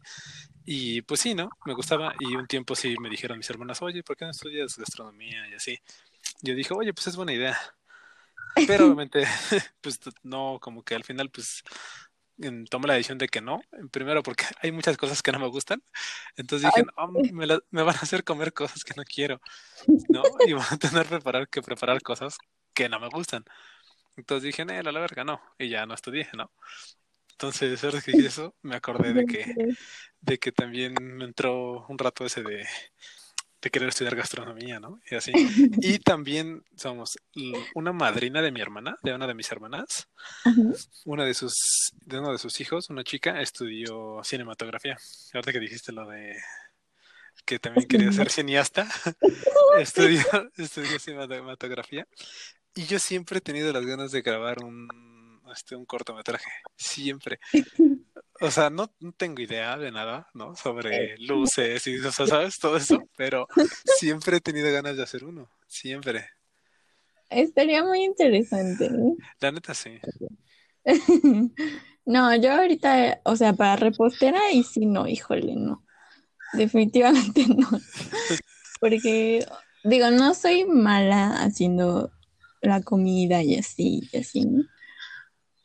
Y 0.65 1.01
pues 1.03 1.22
sí, 1.22 1.36
¿no? 1.36 1.50
Me 1.65 1.74
gustaba 1.74 2.15
y 2.20 2.36
un 2.36 2.48
tiempo 2.48 2.75
sí 2.75 2.96
me 3.01 3.10
dijeron 3.10 3.38
mis 3.38 3.50
hermanas, 3.50 3.82
oye, 3.82 4.03
¿por 4.03 4.17
qué 4.17 4.25
no 4.25 4.32
estudias 4.32 4.77
gastronomía? 4.77 5.48
Y 5.50 5.56
así. 5.56 5.79
Yo 6.41 6.56
dije, 6.56 6.74
oye, 6.75 6.94
pues 6.94 7.08
es 7.08 7.15
buena 7.17 7.34
idea. 7.34 7.58
Pero 8.65 8.86
obviamente, 8.86 9.24
pues 9.82 10.00
no, 10.24 10.60
como 10.62 10.84
que 10.84 10.96
al 10.96 11.03
final, 11.03 11.29
pues 11.29 11.63
tomé 12.70 12.88
la 12.88 12.94
decisión 12.96 13.17
de 13.17 13.27
que 13.27 13.41
no. 13.41 13.62
Primero 13.91 14.24
porque 14.24 14.46
hay 14.62 14.72
muchas 14.72 14.98
cosas 14.98 15.22
que 15.22 15.32
no 15.32 15.39
me 15.39 15.48
gustan. 15.48 15.82
Entonces 16.36 16.70
dije, 16.74 16.88
"No, 16.98 17.08
me, 17.34 17.48
la- 17.48 17.60
me 17.72 17.84
van 17.84 17.96
a 17.96 18.00
hacer 18.00 18.24
comer 18.24 18.53
cosas 18.53 18.84
que 18.84 18.94
no 18.96 19.03
quiero, 19.03 19.41
¿no? 20.10 20.24
Y 20.48 20.53
voy 20.53 20.63
a 20.70 20.77
tener 20.77 21.06
preparar, 21.08 21.48
que 21.50 21.62
preparar 21.62 22.01
cosas 22.01 22.38
que 22.74 22.89
no 22.89 23.00
me 23.00 23.10
gustan. 23.10 23.44
Entonces 24.17 24.44
dije, 24.44 24.65
no, 24.65 24.74
a 24.74 24.84
la 24.91 25.00
verga, 25.00 25.24
no. 25.24 25.41
Y 25.60 25.70
ya 25.70 25.86
no 25.86 25.94
estudié, 25.94 26.27
¿no? 26.36 26.51
Entonces, 27.32 27.84
ahora 27.84 28.01
que 28.01 28.12
dije 28.13 28.27
eso, 28.27 28.56
me 28.63 28.75
acordé 28.75 29.13
de 29.13 29.25
que, 29.25 29.56
de 30.22 30.39
que 30.39 30.51
también 30.51 30.96
me 31.00 31.25
entró 31.25 31.86
un 31.88 31.98
rato 32.00 32.25
ese 32.25 32.41
de, 32.41 32.65
de 33.67 33.71
querer 33.71 33.89
estudiar 33.89 34.15
gastronomía, 34.15 34.79
¿no? 34.79 35.00
Y 35.12 35.15
así. 35.15 35.31
Y 35.81 36.00
también 36.00 36.63
somos 36.75 37.17
una 37.75 37.91
madrina 37.91 38.41
de 38.41 38.51
mi 38.51 38.62
hermana, 38.62 38.97
de 39.03 39.13
una 39.13 39.27
de 39.27 39.33
mis 39.33 39.51
hermanas, 39.51 40.07
Ajá. 40.45 40.62
una 41.05 41.25
de 41.25 41.33
sus, 41.33 41.91
de 42.05 42.19
uno 42.19 42.31
de 42.31 42.38
sus 42.38 42.59
hijos, 42.62 42.89
una 42.89 43.03
chica, 43.03 43.41
estudió 43.41 44.21
cinematografía. 44.24 44.97
Ahorita 45.33 45.51
que 45.51 45.59
dijiste 45.59 45.91
lo 45.91 46.07
de 46.07 46.36
que 47.45 47.59
también 47.59 47.88
quería 47.88 48.12
ser 48.12 48.29
cineasta, 48.29 48.88
estudió, 49.79 50.21
estudió 50.57 51.00
cinematografía. 51.00 52.07
Y 52.74 52.86
yo 52.86 53.00
siempre 53.00 53.39
he 53.39 53.41
tenido 53.41 53.74
las 53.74 53.86
ganas 53.86 54.12
de 54.12 54.21
grabar 54.21 54.63
un, 54.63 54.88
este, 55.53 55.75
un 55.75 55.86
cortometraje. 55.86 56.50
Siempre. 56.77 57.39
O 58.41 58.51
sea, 58.51 58.70
no, 58.70 58.91
no 59.00 59.12
tengo 59.13 59.41
idea 59.41 59.77
de 59.77 59.91
nada, 59.91 60.27
¿no? 60.34 60.56
Sobre 60.56 61.17
luces 61.20 61.86
y, 61.88 61.98
o 61.98 62.12
sea, 62.12 62.27
¿sabes? 62.27 62.60
Todo 62.60 62.77
eso. 62.77 63.03
Pero 63.17 63.48
siempre 63.98 64.38
he 64.38 64.41
tenido 64.41 64.72
ganas 64.72 64.98
de 64.98 65.03
hacer 65.03 65.24
uno. 65.24 65.50
Siempre. 65.67 66.25
Estaría 67.29 67.84
muy 67.84 68.03
interesante. 68.03 68.89
¿no? 68.89 69.15
La 69.39 69.51
neta, 69.51 69.74
sí. 69.74 70.00
No, 72.08 72.34
yo 72.38 72.53
ahorita, 72.53 73.20
o 73.25 73.36
sea, 73.36 73.51
para 73.51 73.75
repostera 73.75 74.39
y 74.53 74.63
sí, 74.63 74.86
no, 74.86 75.10
híjole, 75.10 75.58
no. 75.58 75.84
Definitivamente 76.53 77.46
no. 77.58 77.67
Porque, 78.79 79.46
digo, 79.84 80.10
no 80.12 80.34
soy 80.34 80.63
mala 80.63 81.44
haciendo 81.44 82.10
la 82.62 82.82
comida 82.82 83.44
y 83.44 83.58
así, 83.58 84.08
y 84.10 84.17
así, 84.17 84.46
¿no? 84.46 84.63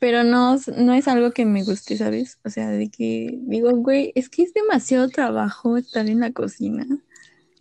Pero 0.03 0.25
no, 0.25 0.57
no 0.75 0.93
es 0.93 1.07
algo 1.07 1.31
que 1.31 1.45
me 1.45 1.63
guste, 1.63 1.95
¿sabes? 1.95 2.37
O 2.43 2.49
sea, 2.49 2.67
de 2.67 2.91
que 2.91 3.39
digo, 3.43 3.71
güey, 3.71 4.11
es 4.15 4.27
que 4.27 4.43
es 4.43 4.53
demasiado 4.53 5.07
trabajo 5.07 5.77
estar 5.77 6.09
en 6.09 6.19
la 6.19 6.33
cocina 6.33 6.85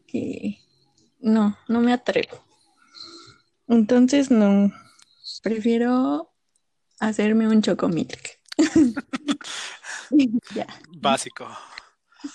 que 0.08 0.58
no, 1.20 1.56
no 1.68 1.80
me 1.80 1.92
atrevo. 1.92 2.44
Entonces, 3.68 4.32
no, 4.32 4.72
prefiero 5.44 6.32
hacerme 6.98 7.46
un 7.46 7.62
chocomilk. 7.62 8.40
Ya, 10.52 10.66
Básico. 10.96 11.46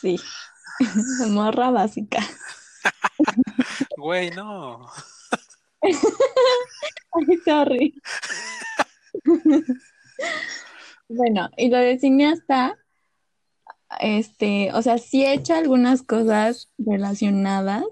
sí. 0.02 0.16
Morra 1.28 1.70
básica. 1.70 2.20
Güey, 3.98 4.32
no. 4.32 4.88
Ay, 5.82 7.38
sorry. 7.44 8.02
Bueno, 11.10 11.50
y 11.56 11.70
lo 11.70 11.78
de 11.78 12.00
cineasta, 12.00 12.78
este, 14.00 14.72
o 14.74 14.82
sea, 14.82 14.98
sí 14.98 15.24
he 15.24 15.34
hecho 15.34 15.54
algunas 15.56 16.04
cosas 16.04 16.70
relacionadas, 16.78 17.86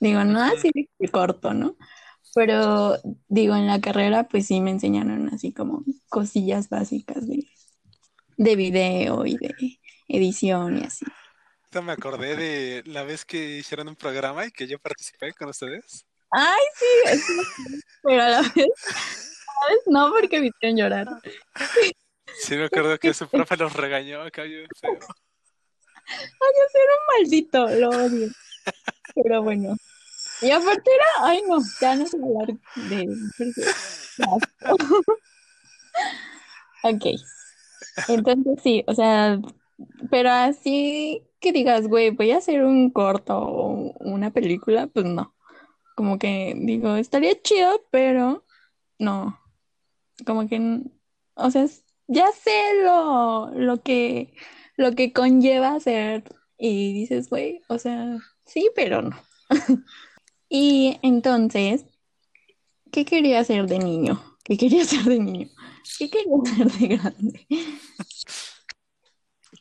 digo, 0.00 0.24
no 0.24 0.40
así 0.40 0.70
de 0.74 1.08
corto, 1.08 1.54
¿no? 1.54 1.76
Pero 2.34 2.98
digo, 3.28 3.54
en 3.54 3.66
la 3.66 3.80
carrera, 3.80 4.26
pues 4.28 4.46
sí 4.46 4.60
me 4.60 4.70
enseñaron 4.70 5.28
así 5.32 5.52
como 5.52 5.84
cosillas 6.08 6.68
básicas 6.68 7.28
de, 7.28 7.46
de 8.38 8.56
video 8.56 9.26
y 9.26 9.36
de 9.36 9.54
edición 10.08 10.78
y 10.78 10.84
así. 10.84 11.04
Me 11.80 11.92
acordé 11.92 12.36
de 12.36 12.82
la 12.86 13.02
vez 13.02 13.24
que 13.24 13.58
hicieron 13.58 13.88
un 13.88 13.96
programa 13.96 14.46
y 14.46 14.50
que 14.50 14.66
yo 14.66 14.78
participé 14.78 15.32
con 15.32 15.48
ustedes. 15.48 16.06
Ay, 16.30 16.60
sí, 16.74 17.22
pero 18.02 18.22
a 18.22 18.28
la 18.28 18.42
vez, 18.42 19.21
no, 19.86 20.10
porque 20.10 20.40
me 20.40 20.46
hicieron 20.48 20.76
llorar. 20.78 21.08
Sí, 22.38 22.56
me 22.56 22.64
acuerdo 22.64 22.98
que 22.98 23.12
su 23.14 23.28
profe 23.28 23.56
los 23.56 23.72
regañó 23.74 24.22
acá 24.22 24.42
bien 24.42 24.66
feo. 24.80 24.98
Ay, 26.06 26.52
yo 26.56 26.64
soy 26.72 26.82
un 26.82 27.22
maldito, 27.22 27.68
lo 27.68 27.88
odio. 27.90 28.28
Pero 29.14 29.42
bueno. 29.42 29.76
Y 30.40 30.50
aparte 30.50 30.90
era, 30.90 31.28
ay 31.28 31.42
no, 31.48 31.58
ya 31.80 31.94
no 31.94 32.06
sé 32.06 32.16
hablar 32.16 32.48
de. 32.88 33.08
Ok. 36.84 37.04
Entonces 38.08 38.60
sí, 38.62 38.84
o 38.86 38.94
sea, 38.94 39.40
pero 40.10 40.30
así 40.30 41.22
que 41.40 41.52
digas, 41.52 41.86
güey, 41.88 42.10
voy 42.10 42.32
a 42.32 42.38
hacer 42.38 42.64
un 42.64 42.90
corto 42.90 43.38
o 43.38 43.92
una 44.00 44.30
película, 44.32 44.86
pues 44.88 45.06
no. 45.06 45.34
Como 45.94 46.18
que 46.18 46.54
digo, 46.56 46.96
estaría 46.96 47.40
chido, 47.40 47.84
pero 47.90 48.44
no. 48.98 49.38
Como 50.26 50.48
que, 50.48 50.80
o 51.34 51.50
sea, 51.50 51.66
ya 52.06 52.30
sé 52.32 52.82
lo, 52.84 53.50
lo 53.54 53.82
que, 53.82 54.34
lo 54.76 54.92
que 54.92 55.12
conlleva 55.12 55.74
hacer 55.74 56.24
y 56.58 56.92
dices, 56.92 57.28
güey, 57.28 57.62
o 57.68 57.78
sea, 57.78 58.18
sí, 58.44 58.70
pero 58.74 59.02
no. 59.02 59.16
Y 60.54 60.98
entonces, 61.00 61.86
¿qué 62.90 63.06
quería 63.06 63.40
hacer 63.40 63.66
de 63.66 63.78
niño? 63.78 64.22
¿Qué 64.44 64.58
quería 64.58 64.82
hacer 64.82 65.04
de 65.04 65.18
niño? 65.18 65.48
¿Qué 65.98 66.10
quería 66.10 66.36
hacer 66.44 66.70
de 66.70 66.88
grande? 66.88 67.46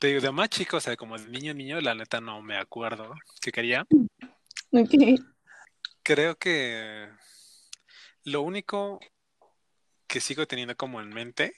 Te 0.02 0.08
digo, 0.08 0.20
de 0.20 0.32
más 0.32 0.50
chico, 0.50 0.76
o 0.76 0.80
sea, 0.82 0.98
como 0.98 1.18
de 1.18 1.30
niño, 1.30 1.54
niño, 1.54 1.80
la 1.80 1.96
neta 1.96 2.20
no 2.20 2.42
me 2.42 2.58
acuerdo 2.58 3.14
qué 3.42 3.54
quería. 3.54 3.88
Creo 6.04 6.36
que 6.38 7.08
lo 8.26 8.42
único 8.42 9.00
que 10.12 10.20
sigo 10.20 10.46
teniendo 10.46 10.76
como 10.76 11.00
en 11.00 11.10
mente 11.10 11.56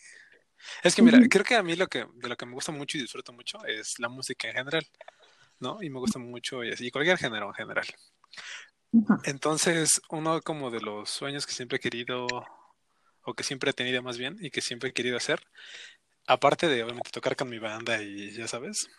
es 0.84 0.96
que, 0.96 1.02
mira, 1.02 1.20
creo 1.30 1.44
que 1.44 1.56
a 1.56 1.64
mí 1.64 1.76
lo 1.76 1.88
que, 1.88 2.06
de 2.14 2.30
lo 2.30 2.38
que 2.38 2.46
me 2.46 2.54
gusta 2.54 2.72
mucho 2.72 2.98
y 2.98 3.02
disfruto 3.02 3.34
mucho 3.34 3.66
es 3.66 4.00
la 4.00 4.10
música 4.10 4.48
en 4.48 4.56
general, 4.56 4.88
¿no? 5.60 5.82
Y 5.82 5.90
me 5.90 6.00
gusta 6.00 6.20
mucho 6.20 6.64
y 6.64 6.72
así, 6.72 6.92
cualquier 6.92 7.18
género 7.18 7.48
en 7.48 7.54
general. 7.54 7.86
Entonces, 9.24 10.02
uno 10.10 10.42
como 10.42 10.70
de 10.70 10.82
los 10.82 11.10
sueños 11.10 11.46
que 11.46 11.54
siempre 11.54 11.78
he 11.78 11.82
querido, 11.82 12.28
o 13.24 13.34
que 13.34 13.44
siempre 13.44 13.72
he 13.72 13.74
tenido 13.74 14.02
más 14.04 14.18
bien, 14.18 14.38
y 14.40 14.52
que 14.52 14.62
siempre 14.62 14.90
he 14.90 14.94
querido 14.94 15.18
hacer, 15.18 15.42
aparte 16.28 16.68
de 16.68 16.84
obviamente 16.84 17.10
tocar 17.10 17.36
con 17.36 17.50
mi 17.50 17.60
banda 17.60 18.02
y 18.02 18.32
ya 18.32 18.48
sabes. 18.48 18.90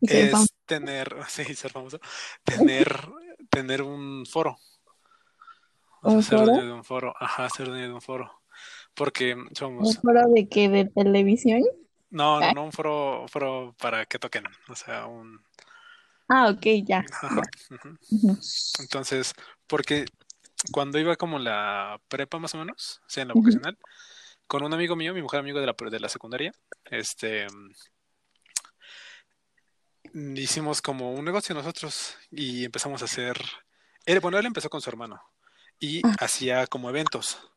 Y 0.00 0.16
es 0.16 0.30
famoso. 0.30 0.54
tener, 0.66 1.16
sí, 1.28 1.54
ser 1.54 1.72
famoso, 1.72 1.98
tener, 2.44 3.08
tener 3.48 3.82
un 3.82 4.24
foro. 4.26 4.56
O 6.02 6.10
sea, 6.10 6.16
¿Un 6.16 6.22
ser 6.22 6.38
dueño 6.44 6.64
de 6.64 6.72
un 6.72 6.84
foro, 6.84 7.14
ajá, 7.18 7.48
ser 7.50 7.66
dueño 7.68 7.88
de 7.88 7.94
un 7.94 8.00
foro. 8.00 8.39
Porque 9.00 9.32
¿Un 9.32 9.56
somos, 9.56 9.96
foro 9.96 10.28
de 10.28 10.46
qué? 10.46 10.68
¿De 10.68 10.84
televisión? 10.84 11.62
no, 12.10 12.38
no, 12.38 12.44
Ah, 12.44 12.52
no 12.54 12.64
un 12.64 12.70
foro, 12.70 13.24
foro 13.28 13.74
para 13.78 14.04
que 14.04 14.18
toquen, 14.18 14.44
o 14.68 14.74
sea, 14.74 15.06
un, 15.06 15.42
ah, 16.28 16.50
ok, 16.50 16.66
ya, 16.84 16.98
ajá. 16.98 17.40
Entonces, 18.78 19.32
porque 19.66 20.04
cuando 20.70 20.98
iba 20.98 21.16
como 21.16 21.38
la 21.38 21.98
prepa 22.08 22.38
más 22.38 22.54
o 22.54 22.58
menos, 22.58 23.00
o 23.06 23.08
sea, 23.08 23.22
en 23.22 23.28
la 23.28 23.34
vocacional, 23.34 23.78
con 24.46 24.64
un 24.64 24.74
amigo 24.74 24.96
mío, 24.96 25.14
mi 25.14 25.22
mejor 25.22 25.38
amigo 25.38 25.60
de 25.60 25.66
la, 25.66 25.74
de 25.90 25.98
la 25.98 26.08
secundaria, 26.10 26.52
este, 26.90 27.46
hicimos 30.12 30.82
como 30.82 31.14
un 31.14 31.24
negocio 31.24 31.54
nosotros 31.54 32.18
y 32.30 32.66
empezamos 32.66 33.00
a 33.00 33.06
hacer, 33.06 33.40
él, 34.04 34.20
bueno, 34.20 34.38
él 34.38 34.44
empezó 34.44 34.68
con 34.68 34.82
su 34.82 34.90
hermano 34.90 35.22
y 35.78 36.02
Ah, 36.04 36.16
hacía 36.20 36.66
como 36.66 36.90
eventos 36.90 37.50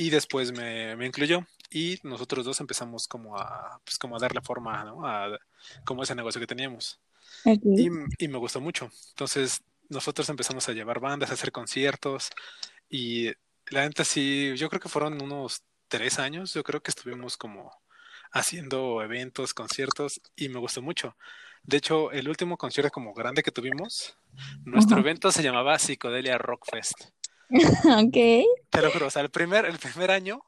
y 0.00 0.08
después 0.08 0.50
me, 0.52 0.96
me 0.96 1.04
incluyó 1.04 1.46
y 1.70 1.98
nosotros 2.04 2.46
dos 2.46 2.58
empezamos 2.60 3.06
como 3.06 3.36
a, 3.36 3.82
pues 3.84 3.98
como 3.98 4.16
a 4.16 4.18
darle 4.18 4.40
forma, 4.40 4.82
¿no? 4.82 5.06
A 5.06 5.38
como 5.84 6.02
ese 6.02 6.14
negocio 6.14 6.40
que 6.40 6.46
teníamos 6.46 6.98
y, 7.44 7.90
y 8.18 8.28
me 8.28 8.38
gustó 8.38 8.62
mucho. 8.62 8.90
Entonces 9.10 9.62
nosotros 9.90 10.26
empezamos 10.30 10.66
a 10.66 10.72
llevar 10.72 11.00
bandas, 11.00 11.30
a 11.30 11.34
hacer 11.34 11.52
conciertos 11.52 12.30
y 12.88 13.26
la 13.66 13.82
neta 13.82 14.02
sí, 14.02 14.54
yo 14.56 14.70
creo 14.70 14.80
que 14.80 14.88
fueron 14.88 15.20
unos 15.20 15.64
tres 15.88 16.18
años, 16.18 16.54
yo 16.54 16.64
creo 16.64 16.82
que 16.82 16.92
estuvimos 16.92 17.36
como 17.36 17.70
haciendo 18.32 19.02
eventos, 19.02 19.52
conciertos 19.52 20.22
y 20.34 20.48
me 20.48 20.60
gustó 20.60 20.80
mucho. 20.80 21.14
De 21.62 21.76
hecho, 21.76 22.10
el 22.10 22.26
último 22.26 22.56
concierto 22.56 22.90
como 22.90 23.12
grande 23.12 23.42
que 23.42 23.50
tuvimos, 23.50 24.16
nuestro 24.64 24.98
evento 24.98 25.30
se 25.30 25.42
llamaba 25.42 25.78
Psicodelia 25.78 26.38
Rock 26.38 26.64
Fest. 26.70 27.10
Ok. 28.06 28.16
Te 28.70 28.82
lo 28.82 28.90
juro, 28.92 29.06
o 29.06 29.10
sea, 29.10 29.22
el 29.22 29.30
primer, 29.30 29.64
el 29.66 29.78
primer 29.78 30.10
año, 30.10 30.40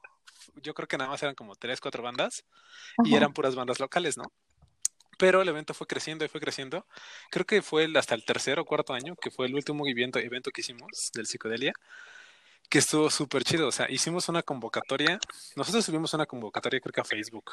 yo 0.62 0.74
creo 0.74 0.86
que 0.88 0.96
nada 0.96 1.10
más 1.10 1.22
eran 1.22 1.34
como 1.34 1.56
tres, 1.56 1.80
cuatro 1.80 2.02
bandas 2.02 2.44
y 3.04 3.10
Ajá. 3.10 3.16
eran 3.16 3.32
puras 3.32 3.54
bandas 3.54 3.80
locales, 3.80 4.16
¿no? 4.16 4.32
Pero 5.18 5.42
el 5.42 5.48
evento 5.48 5.74
fue 5.74 5.86
creciendo 5.86 6.24
y 6.24 6.28
fue 6.28 6.40
creciendo. 6.40 6.86
Creo 7.30 7.44
que 7.44 7.62
fue 7.62 7.84
el- 7.84 7.96
hasta 7.96 8.14
el 8.14 8.24
tercer 8.24 8.58
o 8.58 8.64
cuarto 8.64 8.92
año, 8.94 9.14
que 9.16 9.30
fue 9.30 9.46
el 9.46 9.54
último 9.54 9.86
evento, 9.86 10.18
evento 10.18 10.50
que 10.50 10.62
hicimos 10.62 11.10
del 11.14 11.26
Psicodelia, 11.26 11.72
que 12.68 12.78
estuvo 12.78 13.10
súper 13.10 13.44
chido. 13.44 13.68
O 13.68 13.72
sea, 13.72 13.90
hicimos 13.90 14.28
una 14.28 14.42
convocatoria. 14.42 15.18
Nosotros 15.56 15.84
subimos 15.84 16.14
una 16.14 16.26
convocatoria, 16.26 16.80
creo 16.80 16.92
que 16.92 17.00
a 17.00 17.04
Facebook, 17.04 17.52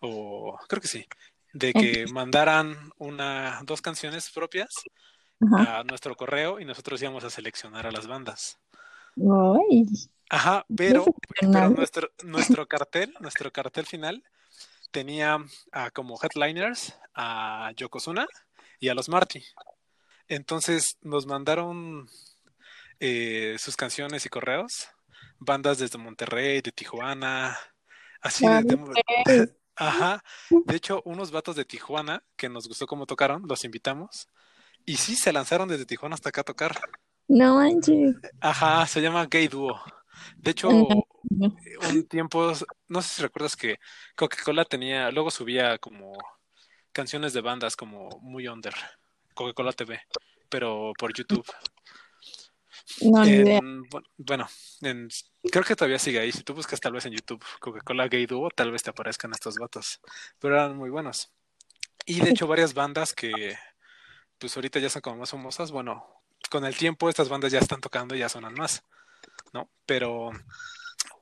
o 0.00 0.58
creo 0.68 0.80
que 0.80 0.88
sí, 0.88 1.06
de 1.52 1.72
que 1.72 2.06
mandaran 2.06 2.90
una, 2.98 3.60
dos 3.64 3.82
canciones 3.82 4.30
propias 4.30 4.68
Ajá. 5.40 5.80
a 5.80 5.84
nuestro 5.84 6.14
correo 6.16 6.60
y 6.60 6.64
nosotros 6.64 7.00
íbamos 7.02 7.24
a 7.24 7.30
seleccionar 7.30 7.86
a 7.86 7.90
las 7.90 8.06
bandas. 8.06 8.58
Ay, 9.16 9.86
Ajá, 10.28 10.66
pero, 10.76 11.04
nuestro, 11.70 12.10
nuestro 12.24 12.66
cartel, 12.66 13.14
nuestro 13.20 13.52
cartel 13.52 13.86
final 13.86 14.24
tenía 14.90 15.38
a 15.72 15.90
como 15.90 16.18
headliners 16.20 16.94
a 17.14 17.72
Yokozuna 17.76 18.26
y 18.80 18.88
a 18.88 18.94
los 18.94 19.08
Marty. 19.08 19.44
Entonces 20.28 20.98
nos 21.02 21.26
mandaron 21.26 22.08
eh, 22.98 23.56
sus 23.58 23.76
canciones 23.76 24.26
y 24.26 24.28
correos, 24.28 24.88
bandas 25.38 25.78
desde 25.78 25.98
Monterrey, 25.98 26.60
de 26.60 26.72
Tijuana, 26.72 27.56
así 28.20 28.46
de, 28.46 28.62
de- 28.62 29.56
ajá. 29.76 30.24
De 30.64 30.74
hecho, 30.76 31.02
unos 31.04 31.30
vatos 31.30 31.54
de 31.54 31.64
Tijuana 31.64 32.24
que 32.36 32.48
nos 32.48 32.66
gustó 32.66 32.86
cómo 32.86 33.06
tocaron, 33.06 33.44
los 33.46 33.64
invitamos 33.64 34.28
y 34.86 34.96
sí 34.96 35.16
se 35.16 35.32
lanzaron 35.32 35.68
desde 35.68 35.84
Tijuana 35.86 36.14
hasta 36.14 36.30
acá 36.30 36.40
a 36.40 36.44
tocar. 36.44 36.80
No 37.28 37.56
manches. 37.56 38.14
Ajá, 38.40 38.86
se 38.86 39.00
llama 39.02 39.26
Gay 39.26 39.48
Duo. 39.48 39.78
De 40.36 40.52
hecho, 40.52 40.70
No, 40.70 40.86
no. 41.30 41.56
un 41.90 42.06
tiempo, 42.08 42.52
no 42.88 43.02
sé 43.02 43.08
si 43.16 43.22
recuerdas 43.22 43.56
que 43.56 43.78
Coca-Cola 44.16 44.64
tenía, 44.64 45.10
luego 45.10 45.30
subía 45.30 45.76
como 45.78 46.16
canciones 46.92 47.32
de 47.34 47.42
bandas 47.42 47.76
como 47.76 48.08
muy 48.22 48.48
under, 48.48 48.72
Coca-Cola 49.34 49.72
TV, 49.72 50.00
pero 50.48 50.92
por 50.98 51.12
YouTube. 51.12 51.44
No, 53.02 53.24
ni 53.24 53.30
idea. 53.30 53.58
En- 53.58 53.82
bu- 53.84 54.04
bueno, 54.16 54.46
en- 54.82 55.08
creo 55.50 55.64
que 55.64 55.76
todavía 55.76 55.98
sigue 55.98 56.20
ahí. 56.20 56.32
Si 56.32 56.42
tú 56.42 56.54
buscas 56.54 56.80
tal 56.80 56.92
vez 56.92 57.04
en 57.06 57.12
YouTube 57.12 57.44
Coca-Cola 57.60 58.08
Gay 58.08 58.26
Duo, 58.26 58.48
tal 58.50 58.70
vez 58.70 58.82
te 58.82 58.90
aparezcan 58.90 59.32
estos 59.32 59.56
vatos. 59.56 60.00
Pero 60.38 60.54
eran 60.54 60.76
muy 60.76 60.90
buenos. 60.90 61.32
Y 62.06 62.20
de 62.20 62.30
hecho 62.30 62.46
varias 62.46 62.72
bandas 62.72 63.12
que 63.12 63.58
pues 64.38 64.56
ahorita 64.56 64.78
ya 64.80 64.90
son 64.90 65.02
como 65.02 65.18
más 65.18 65.30
famosas, 65.30 65.70
bueno, 65.72 66.06
con 66.50 66.64
el 66.64 66.76
tiempo 66.76 67.08
estas 67.08 67.28
bandas 67.28 67.52
ya 67.52 67.58
están 67.60 67.80
tocando 67.80 68.14
y 68.14 68.20
ya 68.20 68.28
sonan 68.28 68.54
más, 68.54 68.82
¿no? 69.54 69.70
Pero 69.86 70.30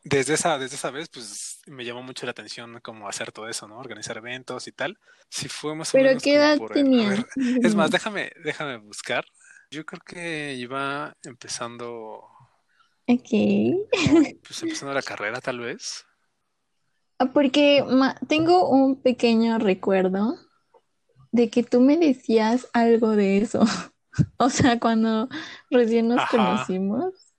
desde 0.05 0.35
esa, 0.35 0.59
desde 0.59 0.77
esa 0.77 0.91
vez, 0.91 1.09
pues 1.09 1.61
me 1.67 1.85
llamó 1.85 2.03
mucho 2.03 2.27
la 2.27 2.33
atención 2.33 2.81
como 2.83 3.09
hacer 3.09 3.33
todo 3.33 3.49
eso, 3.49 3.69
¿no? 3.69 3.79
Organizar 3.79 4.17
eventos 4.19 4.69
y 4.69 4.73
tal. 4.73 4.99
Si 5.31 5.49
fue 5.49 5.75
más 5.75 5.95
o 5.95 5.99
Pero 5.99 6.09
menos 6.09 6.23
¿qué 6.23 6.35
edad 6.35 6.57
por 6.57 6.73
tenía? 6.73 7.09
ver, 7.09 7.27
es 7.63 7.75
más, 7.75 7.91
déjame, 7.91 8.33
déjame 8.45 8.79
buscar. 8.79 9.25
Yo 9.71 9.85
creo 9.87 10.03
que 10.03 10.55
iba 10.55 11.17
empezando, 11.25 12.25
Ok. 13.09 13.31
pues 14.47 14.63
empezando 14.63 14.95
la 14.95 15.03
carrera 15.03 15.41
tal 15.41 15.59
vez. 15.61 16.05
Ah, 17.19 17.27
Porque 17.33 17.85
tengo 18.29 18.69
un 18.69 18.97
pequeño 19.03 19.59
recuerdo 19.59 20.37
de 21.35 21.51
que 21.51 21.65
tú 21.65 21.81
me 21.81 21.97
decías 21.97 22.69
algo 22.73 23.11
de 23.11 23.39
eso. 23.39 23.61
O 24.37 24.49
sea, 24.49 24.79
cuando 24.79 25.29
recién 25.73 26.07
nos 26.07 26.21
Ajá. 26.21 26.31
conocimos, 26.31 27.35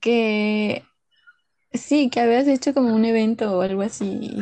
que 0.00 0.84
sí, 1.72 2.10
que 2.10 2.20
habías 2.20 2.46
hecho 2.46 2.72
como 2.74 2.94
un 2.94 3.04
evento 3.04 3.58
o 3.58 3.62
algo 3.62 3.82
así. 3.82 4.36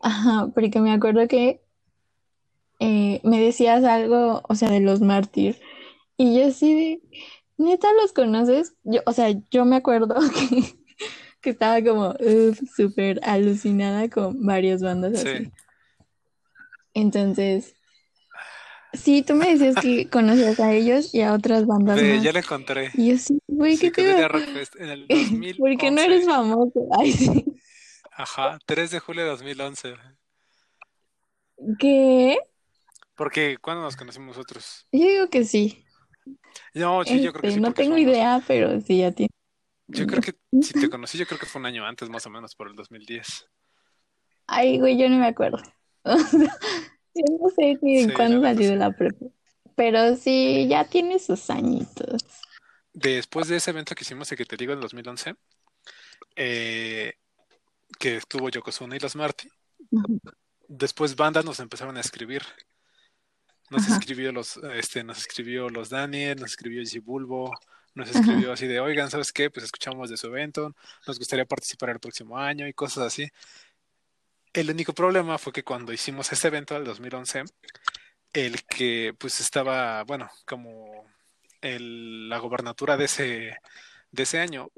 Ajá, 0.00 0.48
porque 0.54 0.80
me 0.80 0.92
acuerdo 0.92 1.28
que 1.28 1.60
eh, 2.80 3.20
me 3.22 3.38
decías 3.38 3.84
algo, 3.84 4.40
o 4.48 4.54
sea, 4.54 4.70
de 4.70 4.80
los 4.80 5.02
mártir. 5.02 5.60
Y 6.16 6.38
yo 6.38 6.46
así 6.46 6.72
de, 6.72 7.02
¿neta 7.58 7.88
los 8.00 8.14
conoces? 8.14 8.76
Yo, 8.84 9.02
o 9.04 9.12
sea, 9.12 9.28
yo 9.50 9.66
me 9.66 9.76
acuerdo 9.76 10.14
que, 10.48 10.62
que 11.42 11.50
estaba 11.50 11.82
como 11.82 12.14
súper 12.74 13.20
alucinada 13.24 14.08
con 14.08 14.46
varias 14.46 14.80
bandas 14.82 15.20
Sí. 15.20 15.28
así. 15.28 15.52
Entonces, 16.94 17.74
sí, 18.92 19.22
tú 19.22 19.34
me 19.34 19.54
decías 19.54 19.76
que 19.82 20.08
conocías 20.08 20.58
a 20.60 20.72
ellos 20.72 21.14
y 21.14 21.22
a 21.22 21.32
otras 21.32 21.66
bandas 21.66 22.00
Ve, 22.00 22.14
más. 22.16 22.22
ya 22.22 22.32
la 22.32 22.40
encontré. 22.40 22.90
Y 22.94 23.10
yo 23.10 23.18
sí, 23.18 23.38
güey, 23.46 23.76
¿qué 23.76 23.90
te 23.90 24.02
en 24.10 24.88
el 24.88 25.06
2011. 25.08 25.54
¿Por 25.58 25.76
qué 25.76 25.90
no 25.90 26.00
eres 26.00 26.24
famoso? 26.24 26.88
Ay, 26.98 27.12
sí. 27.12 27.44
Ajá, 28.12 28.58
3 28.66 28.90
de 28.90 28.98
julio 28.98 29.22
de 29.22 29.30
2011. 29.30 29.94
¿Qué? 31.78 32.38
Porque 33.14 33.56
¿cuándo 33.60 33.82
nos 33.82 33.96
conocimos 33.96 34.36
nosotros? 34.36 34.86
Yo 34.92 35.06
digo 35.08 35.28
que 35.28 35.44
sí. 35.44 35.84
No, 36.74 37.04
sí, 37.04 37.20
yo 37.20 37.32
creo 37.32 37.42
que 37.42 37.48
Este, 37.48 37.58
sí. 37.58 37.60
no 37.60 37.68
porque 37.68 37.82
tengo 37.82 37.98
idea, 37.98 38.42
pero 38.46 38.80
sí, 38.80 38.98
ya 38.98 39.12
tiene. 39.12 39.30
Yo 39.88 40.06
creo 40.06 40.20
que 40.20 40.34
si 40.62 40.72
te 40.74 40.88
conocí, 40.90 41.18
yo 41.18 41.26
creo 41.26 41.38
que 41.38 41.46
fue 41.46 41.60
un 41.60 41.66
año 41.66 41.84
antes, 41.84 42.08
más 42.08 42.26
o 42.26 42.30
menos, 42.30 42.54
por 42.54 42.68
el 42.68 42.74
2010. 42.74 43.48
Ay, 44.46 44.78
güey, 44.78 44.98
yo 44.98 45.08
no 45.08 45.18
me 45.18 45.26
acuerdo. 45.26 45.58
O 46.14 46.18
sea, 46.18 46.56
yo 47.14 47.24
no 47.40 47.48
sé 47.50 47.78
ni 47.82 48.04
Sí, 48.04 48.12
cuándo 48.12 48.40
de 48.40 48.64
sí. 48.64 48.76
la 48.76 48.90
prepa. 48.92 49.26
Pero 49.76 50.16
sí, 50.16 50.66
ya 50.68 50.84
tiene 50.84 51.18
sus 51.18 51.50
añitos. 51.50 52.22
Después 52.92 53.48
de 53.48 53.56
ese 53.56 53.70
evento 53.70 53.94
que 53.94 54.02
hicimos, 54.02 54.30
el 54.32 54.38
que 54.38 54.44
te 54.44 54.56
digo, 54.56 54.72
en 54.72 54.80
2011, 54.80 55.34
eh, 56.36 57.14
que 57.98 58.16
estuvo 58.16 58.48
Yokozuna 58.48 58.96
y 58.96 59.00
los 59.00 59.16
Marty, 59.16 59.48
después 60.68 61.16
bandas 61.16 61.44
nos 61.44 61.60
empezaron 61.60 61.96
a 61.96 62.00
escribir. 62.00 62.42
Nos 63.70 63.82
Ajá. 63.84 63.94
escribió 63.98 64.32
los, 64.32 64.56
este, 64.74 65.04
nos 65.04 65.18
escribió 65.18 65.68
los 65.68 65.90
Daniel, 65.90 66.38
nos 66.40 66.50
escribió 66.52 66.82
Gigi 66.82 67.00
Bulbo, 67.00 67.52
nos 67.94 68.08
Ajá. 68.08 68.18
escribió 68.20 68.52
así 68.52 68.66
de, 68.66 68.80
oigan, 68.80 69.10
¿sabes 69.10 69.32
qué? 69.32 69.50
Pues 69.50 69.64
escuchamos 69.64 70.08
de 70.10 70.16
su 70.16 70.26
evento, 70.28 70.74
nos 71.06 71.18
gustaría 71.18 71.44
participar 71.44 71.90
el 71.90 72.00
próximo 72.00 72.38
año 72.38 72.66
y 72.66 72.72
cosas 72.72 73.04
así. 73.06 73.28
El 74.52 74.70
único 74.70 74.92
problema 74.92 75.38
fue 75.38 75.52
que 75.52 75.64
cuando 75.64 75.92
hicimos 75.92 76.32
este 76.32 76.48
evento 76.48 76.74
del 76.74 76.84
2011, 76.84 77.44
el 78.32 78.64
que 78.64 79.14
pues 79.18 79.40
estaba, 79.40 80.02
bueno, 80.04 80.30
como 80.46 81.04
el, 81.60 82.28
la 82.28 82.38
gobernatura 82.38 82.96
de 82.96 83.04
ese, 83.04 83.56
de 84.10 84.22
ese 84.22 84.40
año, 84.40 84.70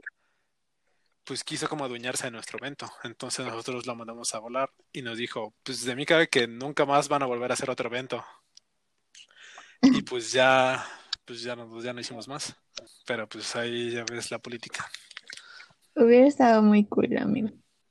pues 1.25 1.45
quiso 1.45 1.68
como 1.68 1.85
adueñarse 1.85 2.25
de 2.25 2.33
nuestro 2.33 2.59
evento. 2.59 2.90
Entonces 3.05 3.47
nosotros 3.47 3.87
lo 3.87 3.95
mandamos 3.95 4.35
a 4.35 4.40
volar 4.40 4.71
y 4.92 5.03
nos 5.03 5.18
dijo, 5.18 5.55
pues 5.62 5.85
de 5.85 5.95
mí 5.95 6.05
cabe 6.05 6.29
que 6.29 6.47
nunca 6.49 6.85
más 6.85 7.09
van 7.09 7.23
a 7.23 7.27
volver 7.27 7.51
a 7.51 7.55
hacer 7.55 7.71
otro 7.71 7.88
evento. 7.88 8.25
Y 9.83 10.03
pues 10.03 10.33
ya, 10.33 10.85
pues 11.25 11.42
ya 11.42 11.55
no, 11.55 11.81
ya 11.81 11.92
no 11.92 12.01
hicimos 12.01 12.27
más. 12.29 12.57
Pero 13.07 13.29
pues 13.29 13.55
ahí 13.57 13.92
ya 13.92 14.05
ves 14.11 14.31
la 14.31 14.38
política. 14.38 14.90
Hubiera 15.95 16.27
estado 16.27 16.62
muy 16.62 16.85
cool, 16.87 17.16
amigo. 17.18 17.51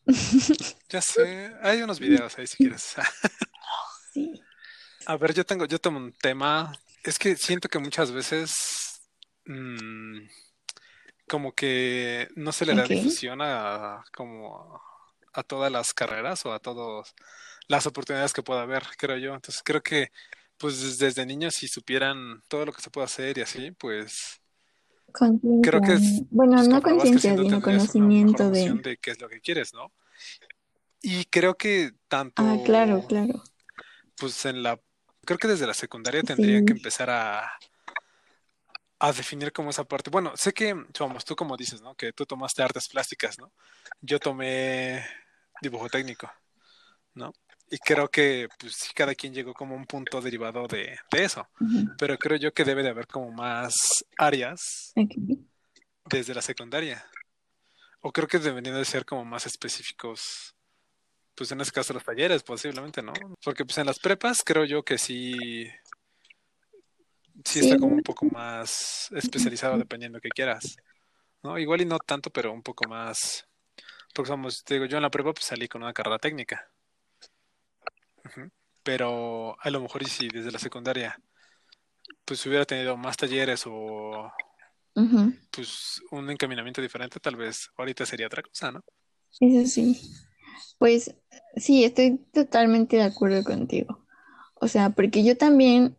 Ya 0.89 1.01
sé, 1.01 1.51
hay 1.61 1.81
unos 1.83 1.99
videos 1.99 2.37
ahí 2.37 2.47
si 2.47 2.57
quieres. 2.57 2.95
Sí. 4.13 4.43
A 5.05 5.17
ver, 5.17 5.33
yo 5.33 5.45
tengo, 5.45 5.65
yo 5.65 5.79
tengo 5.79 5.97
un 5.97 6.11
tema. 6.13 6.73
Es 7.03 7.19
que 7.19 7.35
siento 7.35 7.69
que 7.69 7.79
muchas 7.79 8.11
veces 8.11 9.01
mm, 9.45 10.19
como 11.27 11.53
que 11.53 12.27
no 12.35 12.51
se 12.51 12.65
le 12.65 12.73
da 12.73 12.83
Ok. 12.83 12.89
difusión 12.89 13.39
a 13.41 14.03
como 14.15 14.81
a 15.33 15.43
todas 15.43 15.71
las 15.71 15.93
carreras 15.93 16.45
o 16.45 16.53
a 16.53 16.59
todas 16.59 17.13
las 17.67 17.85
oportunidades 17.85 18.33
que 18.33 18.43
pueda 18.43 18.63
haber, 18.63 18.83
creo 18.97 19.17
yo. 19.17 19.35
Entonces 19.35 19.61
creo 19.63 19.81
que 19.81 20.11
pues 20.57 20.97
desde 20.99 21.25
niños 21.25 21.55
si 21.55 21.67
supieran 21.67 22.41
todo 22.49 22.65
lo 22.65 22.73
que 22.73 22.81
se 22.81 22.89
puede 22.89 23.05
hacer 23.05 23.37
y 23.37 23.41
así, 23.41 23.71
pues 23.71 24.38
Conciencia. 25.11 25.61
Creo 25.71 25.81
que 25.81 25.93
es- 25.93 26.21
Bueno, 26.29 26.55
pues, 26.57 26.67
no 26.67 26.81
conciencia, 26.81 27.35
sino 27.35 27.61
conocimiento 27.61 28.49
de... 28.51 28.73
de 28.73 28.97
qué 28.97 29.11
es 29.11 29.21
lo 29.21 29.29
que 29.29 29.41
quieres, 29.41 29.73
¿no? 29.73 29.91
Y 31.01 31.25
creo 31.25 31.55
que 31.55 31.91
tanto 32.07 32.41
Ah, 32.43 32.57
claro, 32.65 33.05
claro. 33.07 33.41
pues 34.17 34.45
en 34.45 34.63
la, 34.63 34.79
creo 35.25 35.37
que 35.37 35.47
desde 35.47 35.65
la 35.67 35.73
secundaria 35.73 36.21
tendrían 36.23 36.59
Sí. 36.61 36.65
que 36.65 36.73
empezar 36.73 37.09
a, 37.09 37.49
a 38.99 39.11
definir 39.13 39.53
como 39.53 39.69
esa 39.69 39.85
parte. 39.85 40.09
Bueno, 40.09 40.33
sé 40.35 40.51
que, 40.51 40.75
vamos, 40.99 41.23
tú 41.23 41.35
como 41.35 41.55
dices, 41.55 41.81
¿no? 41.81 41.95
Que 41.95 42.11
tú 42.11 42.25
tomaste 42.25 42.61
artes 42.63 42.89
plásticas, 42.89 43.37
¿no? 43.39 43.51
Yo 44.01 44.19
tomé 44.19 45.05
dibujo 45.61 45.87
técnico, 45.89 46.29
¿no? 47.13 47.31
Y 47.71 47.77
creo 47.77 48.09
que, 48.09 48.47
pues, 48.57 48.73
sí, 48.75 48.91
cada 48.95 49.13
quien 49.13 49.33
llegó 49.33 49.53
como 49.53 49.75
un 49.75 49.85
punto 49.85 50.21
derivado 50.21 50.67
de, 50.67 50.97
de 51.11 51.23
eso. 51.23 51.47
Pero 51.97 52.17
creo 52.17 52.37
yo 52.37 52.53
que 52.53 52.63
debe 52.63 52.81
de 52.81 52.89
haber 52.89 53.05
como 53.05 53.31
más 53.31 53.75
áreas 54.17 54.91
desde 56.05 56.33
la 56.33 56.41
secundaria. 56.41 57.05
O 58.01 58.11
creo 58.11 58.27
que 58.27 58.39
deberían 58.39 58.75
de 58.75 58.85
ser 58.85 59.05
como 59.05 59.23
más 59.25 59.45
específicos, 59.45 60.55
pues 61.35 61.51
en 61.51 61.61
este 61.61 61.73
caso 61.73 61.93
los 61.93 62.03
talleres, 62.03 62.43
posiblemente, 62.43 63.01
¿no? 63.01 63.13
Porque 63.43 63.65
pues 63.65 63.77
en 63.77 63.85
las 63.85 63.99
prepas 63.99 64.41
creo 64.43 64.65
yo 64.65 64.83
que 64.83 64.97
sí, 64.97 65.67
sí 67.43 67.59
está 67.59 67.77
como 67.77 67.95
un 67.95 68.01
poco 68.01 68.25
más 68.25 69.09
especializado 69.11 69.77
dependiendo 69.77 70.19
que 70.19 70.29
quieras, 70.29 70.77
¿no? 71.43 71.57
Igual 71.59 71.81
y 71.81 71.85
no 71.85 71.99
tanto, 71.99 72.29
pero 72.29 72.51
un 72.53 72.63
poco 72.63 72.87
más, 72.87 73.45
porque 74.13 74.31
vamos, 74.31 74.63
te 74.63 74.75
digo, 74.75 74.85
yo 74.85 74.97
en 74.97 75.03
la 75.03 75.11
prepa 75.11 75.33
pues 75.33 75.45
salí 75.45 75.67
con 75.67 75.83
una 75.83 75.93
carrera 75.93 76.19
técnica. 76.19 76.69
Ujú. 78.25 78.49
Pero 78.83 79.57
a 79.59 79.69
lo 79.69 79.81
mejor 79.81 80.03
y 80.03 80.05
si 80.05 80.27
desde 80.29 80.51
la 80.51 80.59
secundaria 80.59 81.17
pues 82.25 82.45
hubiera 82.45 82.65
tenido 82.65 82.95
más 82.97 83.17
talleres 83.17 83.63
o 83.65 84.31
Ujú. 84.95 85.33
pues 85.51 86.01
un 86.11 86.29
encaminamiento 86.29 86.81
diferente, 86.81 87.19
tal 87.19 87.35
vez 87.35 87.69
ahorita 87.77 88.05
sería 88.05 88.27
otra 88.27 88.43
cosa, 88.43 88.71
¿no? 88.71 88.81
Eso 89.39 89.69
sí. 89.69 89.99
Pues 90.77 91.15
sí, 91.55 91.83
estoy 91.83 92.17
totalmente 92.33 92.97
de 92.97 93.03
acuerdo 93.03 93.43
contigo. 93.43 94.05
O 94.55 94.67
sea, 94.67 94.91
porque 94.91 95.23
yo 95.23 95.37
también, 95.37 95.95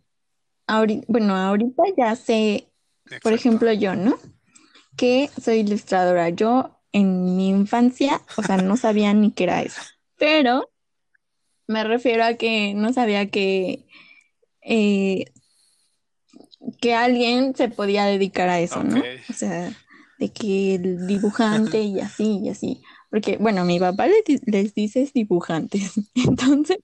ahorita, 0.67 1.07
bueno, 1.09 1.37
ahorita 1.37 1.83
ya 1.97 2.17
sé, 2.17 2.69
por 3.05 3.13
Exacto. 3.13 3.35
ejemplo, 3.35 3.73
yo, 3.73 3.97
¿no? 3.97 4.19
Que 4.97 5.31
soy 5.41 5.61
ilustradora. 5.61 6.29
Yo 6.31 6.81
en 6.93 7.37
mi 7.37 7.49
infancia, 7.49 8.21
o 8.37 8.43
sea, 8.43 8.57
no 8.59 8.77
sabía 8.77 9.15
ni 9.15 9.33
qué 9.33 9.45
era 9.45 9.63
eso. 9.63 9.81
Pero 10.17 10.71
me 11.71 11.85
refiero 11.85 12.25
a 12.25 12.35
que 12.35 12.75
no 12.75 12.93
sabía 12.93 13.31
que, 13.31 13.87
eh, 14.61 15.27
que 16.81 16.95
alguien 16.95 17.55
se 17.55 17.69
podía 17.69 18.07
dedicar 18.07 18.49
a 18.49 18.59
eso, 18.59 18.83
¿no? 18.83 19.01
O 19.29 19.33
sea, 19.33 19.73
de 20.19 20.33
que 20.33 20.75
el 20.75 21.07
dibujante 21.07 21.81
y 21.81 22.01
así 22.01 22.41
y 22.43 22.49
así. 22.49 22.83
Porque, 23.09 23.37
bueno, 23.37 23.65
mi 23.65 23.79
papá 23.79 24.09
les, 24.09 24.43
les 24.47 24.75
dice 24.75 25.09
dibujantes. 25.15 25.93
Entonces, 26.15 26.79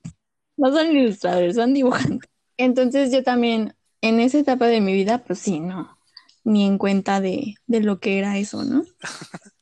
no 0.56 0.72
son 0.72 0.96
ilustradores, 0.96 1.56
son 1.56 1.74
dibujantes. 1.74 2.30
Entonces 2.56 3.10
yo 3.10 3.24
también, 3.24 3.74
en 4.02 4.20
esa 4.20 4.38
etapa 4.38 4.68
de 4.68 4.80
mi 4.80 4.92
vida, 4.94 5.24
pues 5.24 5.40
sí, 5.40 5.58
no, 5.58 5.98
ni 6.44 6.64
en 6.64 6.78
cuenta 6.78 7.20
de, 7.20 7.56
de 7.66 7.80
lo 7.80 7.98
que 7.98 8.18
era 8.18 8.38
eso, 8.38 8.64
¿no? 8.64 8.84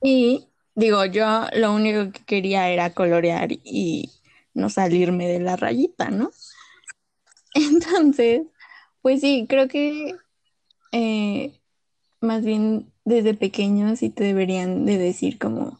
Y 0.00 0.46
digo, 0.76 1.04
yo 1.06 1.46
lo 1.54 1.74
único 1.74 2.12
que 2.12 2.24
quería 2.24 2.70
era 2.70 2.94
colorear 2.94 3.50
y 3.50 4.12
no 4.58 4.68
salirme 4.68 5.28
de 5.28 5.40
la 5.40 5.56
rayita, 5.56 6.10
¿no? 6.10 6.30
Entonces, 7.54 8.42
pues 9.00 9.20
sí, 9.20 9.46
creo 9.48 9.68
que 9.68 10.14
eh, 10.92 11.60
más 12.20 12.44
bien 12.44 12.92
desde 13.04 13.34
pequeños 13.34 14.00
sí 14.00 14.10
te 14.10 14.24
deberían 14.24 14.84
de 14.84 14.98
decir 14.98 15.38
como, 15.38 15.78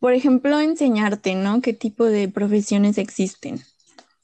por 0.00 0.14
ejemplo, 0.14 0.58
enseñarte, 0.60 1.34
¿no? 1.34 1.60
¿Qué 1.60 1.72
tipo 1.74 2.04
de 2.04 2.28
profesiones 2.28 2.98
existen? 2.98 3.60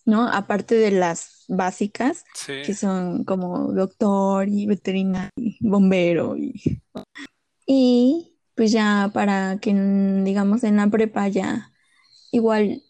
¿No? 0.06 0.26
Aparte 0.28 0.74
de 0.76 0.90
las 0.90 1.44
básicas, 1.48 2.24
Sí, 2.34 2.54
que 2.64 2.74
son 2.74 3.24
como 3.24 3.72
doctor 3.72 4.48
y 4.48 4.66
veterinario, 4.66 5.30
y 5.36 5.58
bombero 5.60 6.36
y, 6.36 6.82
y 7.66 8.32
pues 8.54 8.72
ya 8.72 9.10
para 9.12 9.58
que, 9.60 9.74
digamos, 9.74 10.64
en 10.64 10.76
la 10.76 10.88
prepa 10.88 11.28
ya 11.28 11.70
igual 12.32 12.82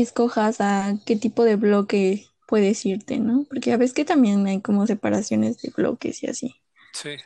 escojas 0.00 0.60
a 0.60 0.94
qué 1.06 1.16
tipo 1.16 1.44
de 1.44 1.56
bloque 1.56 2.26
puedes 2.46 2.84
irte, 2.86 3.18
¿no? 3.18 3.44
Porque 3.48 3.70
ya 3.70 3.76
ves 3.76 3.92
que 3.94 4.04
también 4.04 4.46
hay 4.46 4.60
como 4.62 4.86
separaciones 4.86 5.60
de 5.62 5.70
bloques 5.76 6.22
y 6.22 6.26
así. 6.28 6.54
sí. 6.92 7.16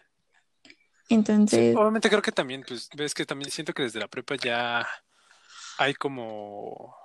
Sí, 1.46 1.58
Entonces, 1.58 1.74
obviamente 1.74 2.08
creo 2.10 2.22
que 2.22 2.32
también, 2.32 2.64
pues, 2.66 2.88
ves 2.96 3.14
que 3.14 3.24
también 3.26 3.50
siento 3.50 3.72
que 3.72 3.82
desde 3.84 4.00
la 4.00 4.08
prepa 4.08 4.34
ya 4.36 4.86
hay 5.78 5.94
como, 5.94 6.96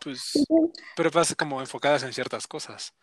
pues, 0.00 0.50
prepas 0.94 1.34
como 1.36 1.60
enfocadas 1.60 2.02
en 2.04 2.12
ciertas 2.12 2.46
cosas. 2.46 2.94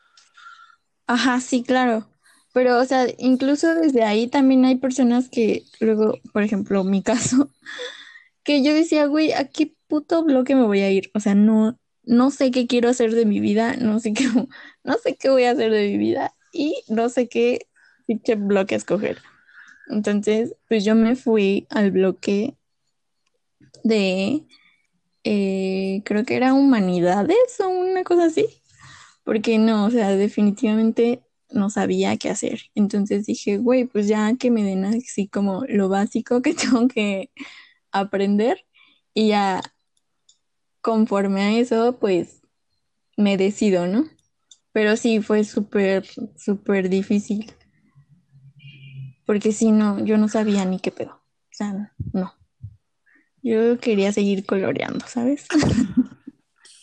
ajá, 1.07 1.39
sí, 1.41 1.63
claro. 1.63 2.07
Pero, 2.53 2.79
o 2.79 2.85
sea, 2.85 3.05
incluso 3.17 3.75
desde 3.75 4.03
ahí 4.03 4.27
también 4.27 4.65
hay 4.65 4.75
personas 4.77 5.29
que 5.29 5.63
luego, 5.79 6.19
por 6.33 6.43
ejemplo, 6.43 6.83
mi 6.83 7.03
caso, 7.03 7.51
que 8.43 8.63
yo 8.63 8.73
decía, 8.75 9.07
güey, 9.07 9.33
¿a 9.33 9.49
qué 9.49 9.75
puto 9.87 10.25
bloque 10.25 10.55
me 10.55 10.65
voy 10.65 10.81
a 10.81 10.91
ir? 10.91 11.11
O 11.15 11.21
sea, 11.21 11.35
no, 11.35 11.78
no 12.03 12.31
sé 12.31 12.51
qué 12.51 12.67
quiero 12.67 12.89
hacer 12.89 13.13
de 13.13 13.25
mi 13.25 13.39
vida, 13.39 13.75
no 13.75 13.99
sé 13.99 14.13
qué, 14.13 14.25
no 14.83 14.97
sé 15.03 15.15
qué 15.17 15.29
voy 15.29 15.43
a 15.45 15.51
hacer 15.51 15.71
de 15.71 15.89
mi 15.89 15.97
vida 15.97 16.33
y 16.51 16.83
no 16.87 17.09
sé 17.09 17.27
qué 17.29 17.67
bloque 18.37 18.75
escoger. 18.75 19.19
Entonces, 19.89 20.55
pues 20.67 20.85
yo 20.85 20.95
me 20.95 21.15
fui 21.15 21.67
al 21.69 21.91
bloque 21.91 22.55
de, 23.83 24.45
eh, 25.23 26.01
creo 26.05 26.25
que 26.25 26.35
era 26.35 26.53
humanidades 26.53 27.59
o 27.59 27.69
una 27.69 28.03
cosa 28.03 28.25
así, 28.25 28.47
porque 29.23 29.57
no, 29.57 29.85
o 29.85 29.91
sea, 29.91 30.15
definitivamente 30.15 31.21
no 31.51 31.69
sabía 31.69 32.17
qué 32.17 32.29
hacer. 32.29 32.61
Entonces 32.75 33.25
dije, 33.25 33.57
güey, 33.57 33.85
pues 33.85 34.07
ya 34.07 34.35
que 34.37 34.51
me 34.51 34.63
den 34.63 34.85
así 34.85 35.27
como 35.27 35.63
lo 35.67 35.89
básico 35.89 36.41
que 36.41 36.53
tengo 36.55 36.87
que 36.87 37.31
aprender 37.91 38.65
y 39.13 39.29
ya 39.29 39.61
conforme 40.81 41.41
a 41.41 41.59
eso, 41.59 41.97
pues 41.99 42.41
me 43.17 43.37
decido, 43.37 43.87
¿no? 43.87 44.09
Pero 44.71 44.95
sí, 44.97 45.21
fue 45.21 45.43
súper, 45.43 46.05
súper 46.37 46.89
difícil, 46.89 47.51
porque 49.25 49.51
si 49.51 49.71
no, 49.71 50.03
yo 50.03 50.17
no 50.17 50.27
sabía 50.27 50.65
ni 50.65 50.79
qué 50.79 50.91
pedo. 50.91 51.11
O 51.11 51.51
sea, 51.51 51.93
no. 52.13 52.35
Yo 53.41 53.79
quería 53.79 54.11
seguir 54.11 54.45
coloreando, 54.45 55.05
¿sabes? 55.07 55.47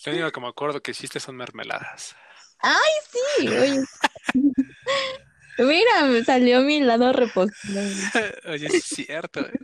Lo 0.07 0.13
único 0.13 0.31
que 0.31 0.41
me 0.41 0.49
acuerdo 0.49 0.81
que 0.81 0.93
hiciste 0.93 1.19
son 1.19 1.37
mermeladas. 1.37 2.15
¡Ay, 2.61 2.93
sí! 3.11 3.49
Oye, 3.49 3.85
mira, 5.59 6.07
me 6.07 6.25
salió 6.25 6.61
mi 6.63 6.81
lado 6.81 7.13
repostero. 7.13 7.81
Oye, 8.49 8.67
es 8.67 8.85
cierto. 8.85 9.41
¿eh? 9.41 9.61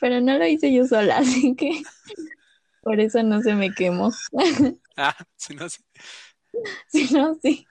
Pero 0.00 0.20
no 0.20 0.38
lo 0.38 0.46
hice 0.46 0.72
yo 0.72 0.86
sola, 0.86 1.18
así 1.18 1.54
que 1.54 1.82
por 2.82 2.98
eso 3.00 3.22
no 3.22 3.40
se 3.42 3.54
me 3.54 3.72
quemó. 3.74 4.10
Ah, 4.96 5.16
si 5.36 5.54
no, 5.54 5.66
sí. 5.68 5.82
Si 6.88 7.14
no, 7.14 7.34
sí. 7.40 7.66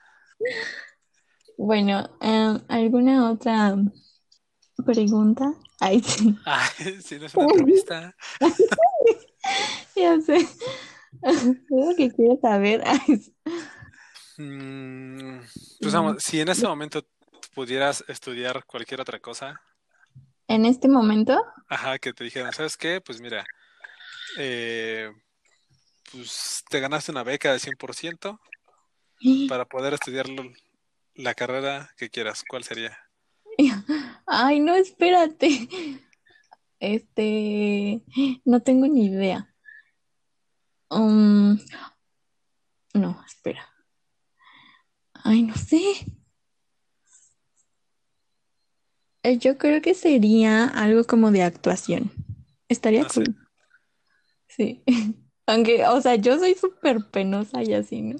Bueno, 1.56 2.10
em, 2.20 2.58
¿alguna 2.66 3.30
otra 3.30 3.76
pregunta? 4.84 5.54
Ay, 5.78 6.00
sí, 6.02 6.34
Ah, 6.44 6.68
si 7.04 7.18
no 7.20 7.26
es 7.26 7.34
una 7.36 7.44
entrevista. 7.44 8.16
ya 9.94 10.20
sé. 10.22 10.48
Lo 11.68 11.94
que 11.96 12.10
quiero 12.10 12.38
saber. 12.40 12.82
Mm, 14.38 15.38
pues 15.80 15.94
vamos, 15.94 16.22
si 16.22 16.40
en 16.40 16.48
este 16.48 16.66
momento 16.66 17.06
pudieras 17.54 18.02
estudiar 18.08 18.64
cualquier 18.64 19.00
otra 19.00 19.20
cosa, 19.20 19.60
En 20.50 20.66
este 20.66 20.88
momento, 20.88 21.40
ajá, 21.68 22.00
que 22.00 22.12
te 22.12 22.24
dijeran, 22.24 22.52
¿sabes 22.52 22.76
qué? 22.76 23.00
Pues 23.00 23.20
mira, 23.20 23.46
eh, 24.36 25.08
pues 26.10 26.64
te 26.68 26.80
ganaste 26.80 27.12
una 27.12 27.22
beca 27.22 27.52
de 27.52 27.60
100% 27.60 28.40
para 29.48 29.64
poder 29.66 29.94
estudiar 29.94 30.26
la 31.14 31.34
carrera 31.34 31.92
que 31.96 32.10
quieras. 32.10 32.42
¿Cuál 32.48 32.64
sería? 32.64 32.98
ay, 34.26 34.58
no, 34.58 34.74
espérate. 34.74 35.68
Este, 36.80 38.02
no 38.44 38.60
tengo 38.60 38.88
ni 38.88 39.06
idea. 39.06 39.54
Um, 40.90 41.60
no, 42.92 43.22
espera. 43.24 43.68
Ay, 45.14 45.44
no 45.44 45.54
sé. 45.54 45.80
Eh, 49.22 49.38
Yo 49.38 49.58
creo 49.58 49.82
que 49.82 49.94
sería 49.94 50.64
algo 50.66 51.04
como 51.04 51.30
de 51.30 51.42
actuación. 51.42 52.10
Estaría 52.68 53.02
Ah, 53.02 53.08
sí. 53.10 53.22
cool. 53.24 53.36
Sí. 54.48 54.82
Aunque, 55.46 55.84
o 55.86 56.00
sea, 56.00 56.14
yo 56.14 56.38
soy 56.38 56.54
súper 56.54 56.98
penosa 57.10 57.62
y 57.62 57.74
así, 57.74 58.02
¿no? 58.02 58.16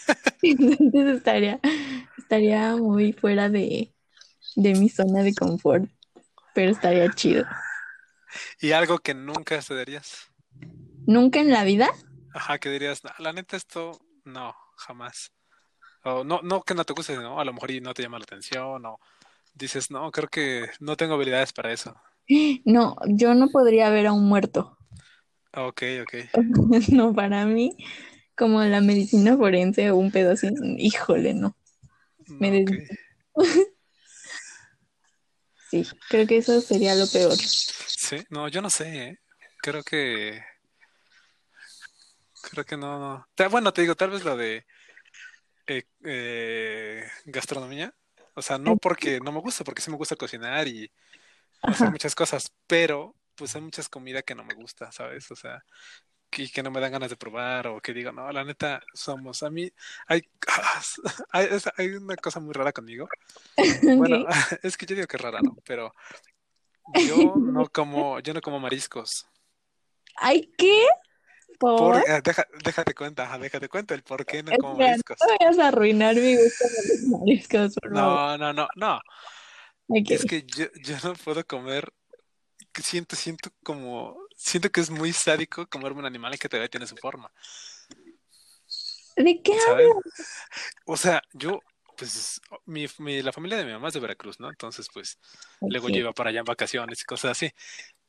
Entonces 0.42 1.16
estaría, 1.18 1.60
estaría 2.16 2.74
muy 2.76 3.12
fuera 3.12 3.50
de, 3.50 3.92
de 4.56 4.74
mi 4.74 4.88
zona 4.88 5.22
de 5.22 5.34
confort, 5.34 5.90
pero 6.54 6.70
estaría 6.70 7.10
chido. 7.10 7.44
Y 8.60 8.72
algo 8.72 8.98
que 8.98 9.12
nunca 9.14 9.56
estudiarías. 9.56 10.30
¿Nunca 11.06 11.40
en 11.40 11.50
la 11.50 11.64
vida? 11.64 11.90
Ajá, 12.32 12.58
que 12.58 12.70
dirías, 12.70 13.04
"No, 13.04 13.10
la 13.18 13.32
neta 13.32 13.56
esto, 13.56 13.98
no, 14.24 14.54
jamás. 14.76 15.32
O 16.04 16.24
no, 16.24 16.40
no 16.42 16.62
que 16.62 16.74
no 16.74 16.84
te 16.84 16.94
guste, 16.94 17.16
¿no? 17.16 17.40
A 17.40 17.44
lo 17.44 17.52
mejor 17.52 17.70
y 17.72 17.80
no 17.82 17.92
te 17.92 18.02
llama 18.02 18.18
la 18.18 18.24
atención, 18.24 18.86
o 18.86 18.98
dices, 19.54 19.90
no, 19.90 20.10
creo 20.10 20.28
que 20.28 20.66
no 20.80 20.96
tengo 20.96 21.14
habilidades 21.14 21.52
para 21.52 21.72
eso. 21.72 21.94
No, 22.64 22.96
yo 23.08 23.34
no 23.34 23.48
podría 23.48 23.90
ver 23.90 24.06
a 24.06 24.12
un 24.12 24.28
muerto. 24.28 24.76
Ok, 25.52 25.82
ok. 26.02 26.14
No, 26.92 27.14
para 27.14 27.44
mí, 27.44 27.76
como 28.36 28.62
la 28.62 28.80
medicina 28.80 29.36
forense 29.36 29.90
o 29.90 29.96
un 29.96 30.10
pedo 30.12 30.32
así, 30.32 30.48
híjole, 30.78 31.34
no. 31.34 31.56
Me 32.28 32.64
Sí, 35.70 35.86
creo 36.08 36.26
que 36.26 36.38
eso 36.38 36.60
sería 36.60 36.96
lo 36.96 37.06
peor. 37.06 37.36
Sí, 37.36 38.16
no, 38.28 38.48
yo 38.48 38.60
no 38.60 38.70
sé, 38.70 39.04
¿eh? 39.04 39.18
Creo 39.62 39.84
que, 39.84 40.42
creo 42.50 42.64
que 42.64 42.76
no, 42.76 42.98
no. 42.98 43.48
Bueno, 43.50 43.72
te 43.72 43.82
digo, 43.82 43.94
tal 43.94 44.10
vez 44.10 44.24
lo 44.24 44.36
de 44.36 44.66
eh, 45.68 45.84
eh, 46.04 47.04
gastronomía. 47.26 47.94
O 48.34 48.42
sea, 48.42 48.58
no 48.58 48.76
porque 48.76 49.20
no 49.20 49.32
me 49.32 49.40
gusta, 49.40 49.64
porque 49.64 49.82
sí 49.82 49.90
me 49.90 49.96
gusta 49.96 50.16
cocinar 50.16 50.68
y 50.68 50.90
hacer 51.62 51.84
Ajá. 51.86 51.90
muchas 51.90 52.14
cosas, 52.14 52.52
pero 52.66 53.14
pues 53.34 53.54
hay 53.54 53.62
muchas 53.62 53.88
comidas 53.88 54.22
que 54.24 54.34
no 54.34 54.44
me 54.44 54.54
gusta, 54.54 54.92
¿sabes? 54.92 55.30
O 55.30 55.36
sea, 55.36 55.64
que, 56.30 56.50
que 56.50 56.62
no 56.62 56.70
me 56.70 56.80
dan 56.80 56.92
ganas 56.92 57.10
de 57.10 57.16
probar 57.16 57.66
o 57.66 57.80
que 57.80 57.92
digo, 57.92 58.12
no, 58.12 58.30
la 58.32 58.44
neta, 58.44 58.82
somos, 58.94 59.42
a 59.42 59.50
mí 59.50 59.70
hay, 60.06 60.22
hay, 61.76 61.88
una 61.88 62.16
cosa 62.16 62.40
muy 62.40 62.52
rara 62.54 62.72
conmigo. 62.72 63.08
Bueno, 63.98 64.24
es 64.62 64.76
que 64.76 64.86
yo 64.86 64.94
digo 64.94 65.06
que 65.06 65.16
es 65.16 65.22
rara, 65.22 65.40
¿no? 65.42 65.56
Pero 65.64 65.92
yo 67.06 67.34
no 67.36 67.68
como, 67.68 68.20
yo 68.20 68.32
no 68.32 68.40
como 68.40 68.60
mariscos. 68.60 69.26
¿Ay, 70.16 70.50
qué? 70.56 70.86
Por, 71.60 71.76
¿Por? 71.76 71.96
eh, 72.08 72.20
deja, 72.24 72.46
déjate 72.64 72.94
cuenta, 72.94 73.24
ajá, 73.24 73.38
déjate 73.38 73.68
cuenta 73.68 73.94
el 73.94 74.02
por 74.02 74.24
qué 74.26 74.42
no 74.42 74.50
como 74.58 74.74
no 74.74 74.78
mariscos. 74.78 75.18
me 75.20 75.36
vayas 75.38 75.58
a 75.58 75.68
arruinar 75.68 76.14
mi 76.16 76.34
gusto 76.36 76.64
por 76.74 76.88
los 76.88 77.20
mariscos, 77.20 77.74
por 77.74 77.92
favor. 77.92 78.14
No, 78.18 78.38
no, 78.38 78.52
no, 78.52 78.68
no. 78.76 78.96
Ok. 79.88 80.10
Es 80.10 80.24
que 80.24 80.42
yo, 80.42 80.66
yo 80.82 80.96
no 81.04 81.12
puedo 81.14 81.46
comer, 81.46 81.92
siento, 82.82 83.14
siento 83.14 83.50
como, 83.62 84.16
siento 84.36 84.70
que 84.70 84.80
es 84.80 84.88
muy 84.90 85.12
sádico 85.12 85.66
comerme 85.68 86.00
un 86.00 86.06
animal 86.06 86.38
que 86.38 86.48
todavía 86.48 86.68
tiene 86.70 86.86
su 86.86 86.96
forma, 86.96 87.30
¿De 89.16 89.42
qué 89.42 89.52
hablas? 89.68 90.46
O 90.86 90.96
sea, 90.96 91.20
yo, 91.34 91.60
pues, 91.96 92.40
mi, 92.64 92.86
mi- 92.98 93.20
la 93.22 93.32
familia 93.32 93.58
de 93.58 93.66
mi 93.66 93.72
mamá 93.72 93.88
es 93.88 93.94
de 93.94 94.00
Veracruz, 94.00 94.40
¿no? 94.40 94.48
Entonces, 94.48 94.88
pues, 94.94 95.18
luego 95.60 95.88
Ok. 95.88 95.92
yo 95.92 96.00
iba 96.00 96.12
para 96.12 96.30
allá 96.30 96.38
en 96.40 96.46
vacaciones 96.46 97.02
y 97.02 97.04
cosas 97.04 97.32
así. 97.32 97.52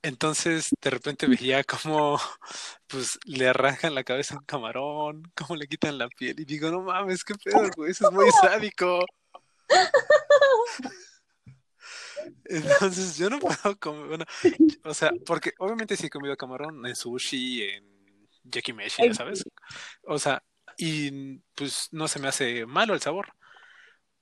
Entonces, 0.03 0.69
de 0.81 0.89
repente 0.89 1.27
veía 1.27 1.63
como, 1.63 2.19
pues, 2.87 3.19
le 3.25 3.47
arrancan 3.47 3.93
la 3.93 4.03
cabeza 4.03 4.35
a 4.35 4.39
un 4.39 4.45
camarón, 4.45 5.31
cómo 5.35 5.55
le 5.55 5.67
quitan 5.67 5.97
la 5.97 6.09
piel, 6.09 6.39
y 6.39 6.45
digo, 6.45 6.71
no 6.71 6.81
mames, 6.81 7.23
qué 7.23 7.35
pedo, 7.35 7.69
güey, 7.75 7.91
eso 7.91 8.07
es 8.07 8.13
muy 8.13 8.29
sádico. 8.41 9.05
Entonces, 12.45 13.17
yo 13.17 13.29
no 13.29 13.39
puedo 13.39 13.79
comer, 13.79 14.07
bueno, 14.07 14.25
o 14.83 14.93
sea, 14.93 15.11
porque 15.25 15.53
obviamente 15.59 15.95
sí 15.95 16.07
he 16.07 16.09
comido 16.09 16.35
camarón 16.35 16.85
en 16.85 16.95
sushi, 16.95 17.63
en 17.63 17.85
yakimeshi, 18.43 19.07
ya 19.07 19.13
sabes. 19.13 19.43
O 20.03 20.19
sea, 20.19 20.43
y 20.77 21.39
pues 21.55 21.89
no 21.91 22.07
se 22.07 22.19
me 22.19 22.27
hace 22.27 22.65
malo 22.65 22.93
el 22.93 23.01
sabor, 23.01 23.33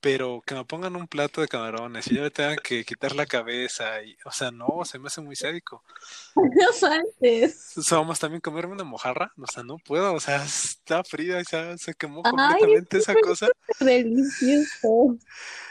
pero 0.00 0.42
que 0.46 0.54
me 0.54 0.64
pongan 0.64 0.96
un 0.96 1.06
plato 1.06 1.40
de 1.40 1.48
camarones 1.48 2.06
y 2.10 2.16
yo 2.16 2.22
le 2.22 2.30
tenga 2.30 2.56
que 2.56 2.84
quitar 2.84 3.14
la 3.14 3.26
cabeza 3.26 4.02
y, 4.02 4.16
o 4.24 4.32
sea, 4.32 4.50
no, 4.50 4.82
se 4.84 4.98
me 4.98 5.08
hace 5.08 5.20
muy 5.20 5.36
sádico. 5.36 5.84
No 6.34 6.72
faltes. 6.72 7.76
O 7.76 7.82
sea, 7.82 7.98
vamos 7.98 8.18
también 8.18 8.40
comerme 8.40 8.72
una 8.72 8.84
mojarra, 8.84 9.32
o 9.36 9.46
sea, 9.46 9.62
no 9.62 9.76
puedo, 9.78 10.14
o 10.14 10.20
sea, 10.20 10.42
está 10.44 11.04
fría, 11.04 11.42
ya 11.42 11.76
se 11.76 11.94
quemó 11.94 12.22
completamente 12.22 12.98
es 12.98 13.02
esa 13.02 13.14
cosa 13.20 13.48
Delicioso. 13.78 15.18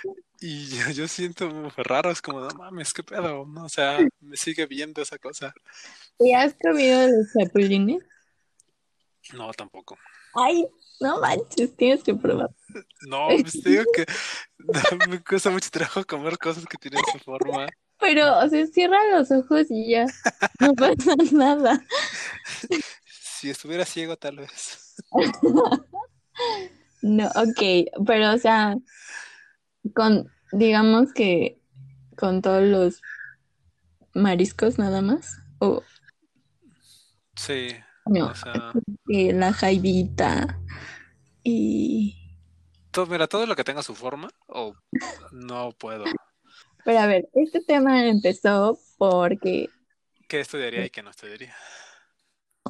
y 0.39 0.68
yo, 0.68 0.92
yo 0.92 1.08
siento 1.08 1.50
muy 1.50 1.72
raro, 1.78 2.12
es 2.12 2.22
como, 2.22 2.42
no 2.42 2.50
mames, 2.50 2.94
qué 2.94 3.04
pedo, 3.04 3.46
no, 3.46 3.65
o 3.65 3.70
sea, 3.70 4.00
me 4.20 4.38
sigue 4.38 4.65
viendo 4.68 5.02
esa 5.02 5.18
cosa. 5.18 5.54
¿Y 6.20 6.34
has 6.34 6.54
comido 6.62 7.08
los 7.08 7.28
chapulines? 7.34 8.04
No, 9.34 9.52
tampoco. 9.54 9.98
Ay, 10.34 10.68
no 10.99 11.19
manches, 11.19 11.75
tienes 11.75 12.03
que 12.03 12.13
probar. 12.15 12.49
No, 13.07 13.27
pues 13.41 13.62
te 13.62 13.69
digo 13.69 13.83
que 13.93 14.05
me 15.09 15.23
cuesta 15.23 15.49
mucho 15.49 15.69
trabajo 15.69 16.05
comer 16.05 16.38
cosas 16.38 16.65
que 16.65 16.77
tienen 16.77 17.01
su 17.12 17.19
forma. 17.19 17.67
Pero, 17.99 18.39
o 18.39 18.47
sea, 18.47 18.65
cierra 18.67 18.97
los 19.12 19.29
ojos 19.31 19.67
y 19.69 19.91
ya. 19.91 20.05
No 20.59 20.73
pasa 20.75 21.15
nada. 21.31 21.83
Si 23.05 23.49
estuviera 23.49 23.85
ciego, 23.85 24.15
tal 24.15 24.38
vez. 24.38 24.95
No, 27.01 27.27
ok, 27.27 28.05
pero 28.05 28.33
o 28.33 28.38
sea, 28.38 28.77
con, 29.93 30.31
digamos 30.51 31.13
que 31.13 31.59
con 32.17 32.41
todos 32.41 32.63
los 32.63 33.01
mariscos 34.13 34.77
nada 34.77 35.01
más, 35.01 35.39
o 35.59 35.83
Sí, 37.39 37.69
no, 38.10 38.32
eh, 39.10 39.34
la 39.34 39.54
jaivita 39.54 40.60
y... 41.43 42.15
todo, 42.91 43.06
mira, 43.08 43.28
todo 43.28 43.45
lo 43.45 43.56
que 43.56 43.63
tenga 43.63 43.84
su 43.84 43.95
forma, 43.95 44.30
o 44.48 44.74
no 45.32 45.72
puedo. 45.72 46.06
Pero 46.86 47.00
a 47.00 47.08
ver, 47.08 47.30
este 47.34 47.62
tema 47.62 48.08
empezó 48.08 48.80
porque, 48.98 49.67
¿Qué 50.28 50.39
estudiaría 50.39 50.86
y 50.86 50.89
qué 50.89 51.02
no 51.04 51.10
estudiaría? 51.10 51.56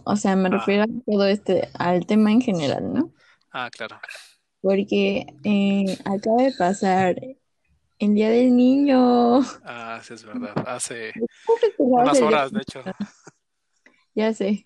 o 0.05 0.15
sea, 0.15 0.35
me 0.35 0.49
Ah. 0.49 0.51
refiero 0.51 0.83
a 0.83 0.87
todo 1.05 1.25
este, 1.27 1.69
al 1.73 2.05
tema 2.05 2.31
en 2.31 2.41
general, 2.41 2.93
¿no? 2.93 3.11
Ah, 3.51 3.69
claro. 3.71 3.99
Porque 4.61 5.25
eh, 5.43 5.97
acaba 6.05 6.43
de 6.43 6.53
pasar 6.57 7.15
el 7.99 8.13
Día 8.13 8.29
del 8.29 8.55
Niño. 8.55 9.39
Ah, 9.63 9.99
sí, 10.03 10.13
es 10.13 10.23
verdad. 10.23 10.53
Hace 10.67 11.13
¿Cómo 11.45 11.57
festejabas 11.59 12.19
unas 12.19 12.21
horas, 12.21 12.51
de 12.53 12.61
hecho. 12.61 12.81
Ya 14.15 14.33
sé. 14.33 14.65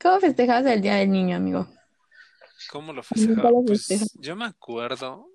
¿Cómo 0.00 0.20
festejabas 0.20 0.66
el 0.66 0.80
Día 0.80 0.96
del 0.96 1.10
Niño, 1.10 1.36
amigo? 1.36 1.66
¿Cómo 2.70 2.92
lo 2.92 3.02
festejaba? 3.02 3.50
lo 3.50 3.62
Pues 3.64 4.12
yo 4.14 4.36
me 4.36 4.44
acuerdo, 4.44 5.28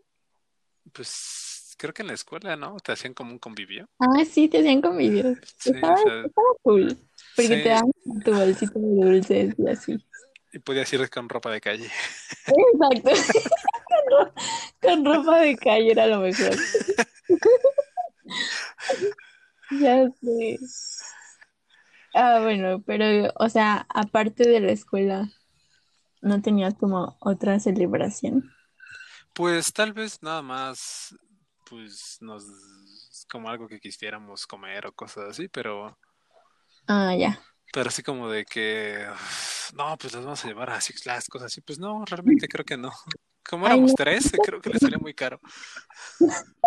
pues 0.92 1.76
creo 1.78 1.94
que 1.94 2.02
en 2.02 2.10
la 2.10 2.14
escuela, 2.14 2.56
¿no? 2.56 2.78
Te 2.80 2.92
hacían 2.92 3.14
como 3.14 3.32
un 3.32 3.40
convivio. 3.40 3.88
Ah, 4.00 4.24
sí, 4.30 4.48
te 4.48 4.60
hacían 4.60 4.82
convivir. 4.82 5.40
Sí, 5.58 5.72
Estaba, 5.74 5.94
o 5.94 5.98
sea, 5.98 6.16
estaba 6.26 6.48
cool. 6.62 6.98
Porque 7.36 7.56
sí, 7.56 7.64
te 7.64 7.70
dan 7.70 7.92
tu 8.24 8.34
bolsito 8.34 8.80
de 8.80 9.06
dulces 9.06 9.56
y 9.58 9.68
así. 9.68 10.06
y 10.52 10.60
podías 10.60 10.92
ir 10.94 11.10
con 11.10 11.28
ropa 11.30 11.52
de 11.52 11.62
calle. 11.62 11.90
Exacto. 12.48 13.10
Con, 13.88 14.12
ro- 14.12 14.34
con 14.82 15.06
ropa 15.06 15.40
de 15.40 15.58
calle 15.58 15.92
era 15.92 16.06
lo 16.08 16.20
mejor. 16.20 16.52
Ya 19.72 20.10
sé. 20.22 20.60
Ah, 22.14 22.40
bueno, 22.42 22.82
pero, 22.86 23.32
o 23.36 23.50
sea, 23.50 23.86
aparte 23.90 24.48
de 24.48 24.60
la 24.60 24.72
escuela, 24.72 25.30
¿no 26.22 26.42
tenías 26.42 26.76
como 26.76 27.18
otra 27.20 27.60
celebración? 27.60 28.52
Pues 29.34 29.74
tal 29.74 29.94
vez 29.94 30.22
nada 30.22 30.42
más, 30.44 31.16
pues 31.70 32.18
nos, 32.22 32.46
como 33.32 33.50
algo 33.50 33.68
que 33.68 33.80
quisiéramos 33.80 34.46
comer 34.46 34.86
o 34.86 34.92
cosas 34.92 35.26
así, 35.32 35.48
pero, 35.48 35.98
Ah, 36.88 37.16
ya. 37.16 37.40
pero 37.74 37.90
así 37.90 38.04
como 38.04 38.30
de 38.30 38.46
que, 38.46 39.08
no, 39.76 39.98
pues 39.98 40.14
las 40.14 40.24
vamos 40.24 40.44
a 40.46 40.48
llevar 40.48 40.70
a 40.70 40.82
Six 40.82 41.02
Flags, 41.02 41.28
cosas 41.28 41.48
así, 41.48 41.62
pues 41.62 41.80
no, 41.80 42.06
realmente 42.06 42.48
creo 42.48 42.66
que 42.66 42.78
no. 42.78 42.92
Como 43.50 43.66
éramos 43.66 43.92
no. 43.92 43.96
tres, 43.96 44.32
creo 44.46 44.62
que 44.62 44.70
le 44.70 44.80
salía 44.80 44.98
muy 45.00 45.14
caro. 45.14 45.40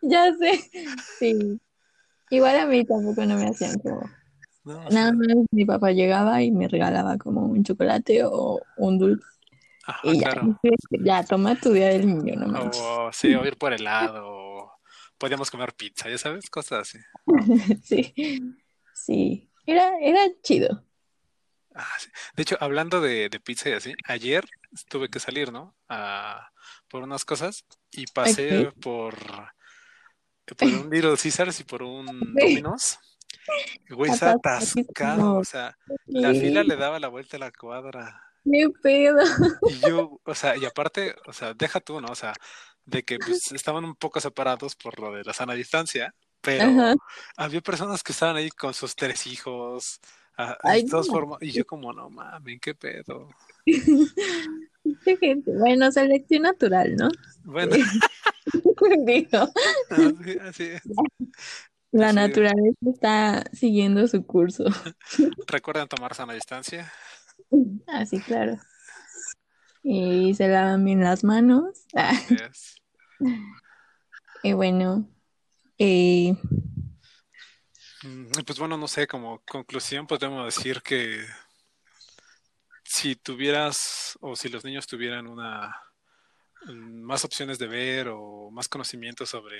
Ya 0.00 0.32
sé. 0.36 0.70
Sí. 1.18 1.60
Igual 2.30 2.58
a 2.58 2.66
mí 2.66 2.84
tampoco 2.84 3.24
no 3.24 3.36
me 3.36 3.48
hacían 3.48 3.78
como. 3.78 4.10
No, 4.64 4.88
Nada 4.90 5.12
más 5.12 5.26
mi 5.50 5.64
papá 5.64 5.90
llegaba 5.90 6.42
y 6.42 6.52
me 6.52 6.68
regalaba 6.68 7.18
como 7.18 7.46
un 7.46 7.64
chocolate 7.64 8.22
o 8.24 8.60
un 8.76 8.98
dulce. 8.98 9.26
Y 10.04 10.20
ya, 10.20 10.30
claro. 10.30 10.60
ya, 10.90 11.24
toma 11.24 11.56
tu 11.56 11.72
día 11.72 11.88
del 11.88 12.06
niño, 12.06 12.36
no 12.36 12.46
manches. 12.46 12.80
O 12.80 13.10
sí, 13.12 13.34
o 13.34 13.44
ir 13.46 13.56
por 13.56 13.72
helado, 13.72 14.72
podíamos 15.18 15.50
comer 15.50 15.72
pizza, 15.74 16.08
ya 16.08 16.18
sabes, 16.18 16.48
cosas 16.48 16.88
así. 16.88 16.98
Sí, 17.82 18.14
sí. 18.94 19.50
Era, 19.66 19.92
era 20.00 20.20
chido. 20.42 20.84
Ah, 21.74 21.86
sí. 21.98 22.10
De 22.36 22.42
hecho, 22.42 22.56
hablando 22.60 23.00
de, 23.00 23.28
de 23.28 23.40
pizza 23.40 23.70
y 23.70 23.72
así, 23.72 23.94
ayer 24.04 24.44
tuve 24.88 25.08
que 25.08 25.20
salir, 25.20 25.52
¿no? 25.52 25.74
A, 25.88 26.50
por 26.88 27.02
unas 27.02 27.24
cosas 27.24 27.64
y 27.90 28.06
pasé 28.06 28.70
por, 28.80 29.16
por 30.56 30.68
un 30.68 30.90
Little 30.90 31.16
Caesars 31.16 31.58
y 31.60 31.64
por 31.64 31.82
un 31.82 32.06
Domino's. 32.34 32.98
Güey, 33.90 34.10
estaba 34.10 34.32
atascado, 34.32 35.36
o 35.36 35.44
sea, 35.44 35.76
la 36.06 36.32
fila 36.32 36.62
le 36.62 36.76
daba 36.76 36.98
la 36.98 37.08
vuelta 37.08 37.36
a 37.36 37.40
la 37.40 37.52
cuadra. 37.52 38.22
¿Qué 38.44 38.68
pedo? 38.82 39.22
Y 39.68 39.88
yo, 39.88 40.20
o 40.24 40.34
sea, 40.34 40.56
y 40.56 40.64
aparte, 40.64 41.14
o 41.26 41.32
sea, 41.32 41.54
deja 41.54 41.80
tú, 41.80 42.00
¿no? 42.00 42.08
O 42.08 42.14
sea, 42.14 42.32
de 42.84 43.04
que 43.04 43.18
pues 43.18 43.52
estaban 43.52 43.84
un 43.84 43.94
poco 43.94 44.20
separados 44.20 44.74
por 44.74 44.98
lo 44.98 45.12
de 45.12 45.22
la 45.24 45.32
sana 45.32 45.54
distancia, 45.54 46.14
pero 46.40 46.64
Ajá. 46.64 46.94
había 47.36 47.60
personas 47.60 48.02
que 48.02 48.12
estaban 48.12 48.36
ahí 48.36 48.50
con 48.50 48.74
sus 48.74 48.96
tres 48.96 49.26
hijos, 49.26 50.00
ah, 50.36 50.56
Ay, 50.62 50.82
de 50.82 50.90
todas 50.90 51.06
no. 51.06 51.12
formas, 51.12 51.38
y 51.42 51.52
yo 51.52 51.64
como, 51.64 51.92
no 51.92 52.10
mames, 52.10 52.60
qué 52.60 52.74
pedo. 52.74 53.28
Bueno, 55.46 55.92
selección 55.92 56.42
natural, 56.42 56.96
¿no? 56.96 57.08
Bueno, 57.44 57.76
Digo, 59.06 59.48
así, 59.90 60.38
así 60.40 60.64
es. 60.64 60.82
La 61.92 62.08
Así 62.08 62.16
naturaleza 62.16 62.78
está 62.92 63.44
siguiendo 63.52 64.06
su 64.08 64.26
curso. 64.26 64.64
Recuerden 65.46 65.88
tomar 65.88 66.14
sana 66.14 66.32
distancia. 66.32 66.92
Así, 67.86 68.20
claro. 68.20 68.58
Y 69.82 70.34
se 70.34 70.48
lavan 70.48 70.84
bien 70.84 71.00
las 71.00 71.24
manos. 71.24 71.86
Ah, 71.94 72.12
y 74.42 74.52
bueno, 74.52 75.08
eh, 75.78 76.36
Mm, 78.02 78.26
Pues 78.44 78.58
bueno, 78.58 78.76
no 78.76 78.88
sé, 78.88 79.06
como 79.06 79.40
conclusión 79.44 80.06
podemos 80.06 80.44
decir 80.44 80.82
que 80.82 81.24
si 82.84 83.16
tuvieras 83.16 84.18
o 84.20 84.34
si 84.36 84.48
los 84.48 84.64
niños 84.64 84.86
tuvieran 84.86 85.26
una 85.26 85.74
mm, 86.66 87.02
más 87.02 87.24
opciones 87.24 87.58
de 87.58 87.66
ver 87.68 88.08
o 88.08 88.50
más 88.50 88.68
conocimiento 88.68 89.24
sobre 89.24 89.56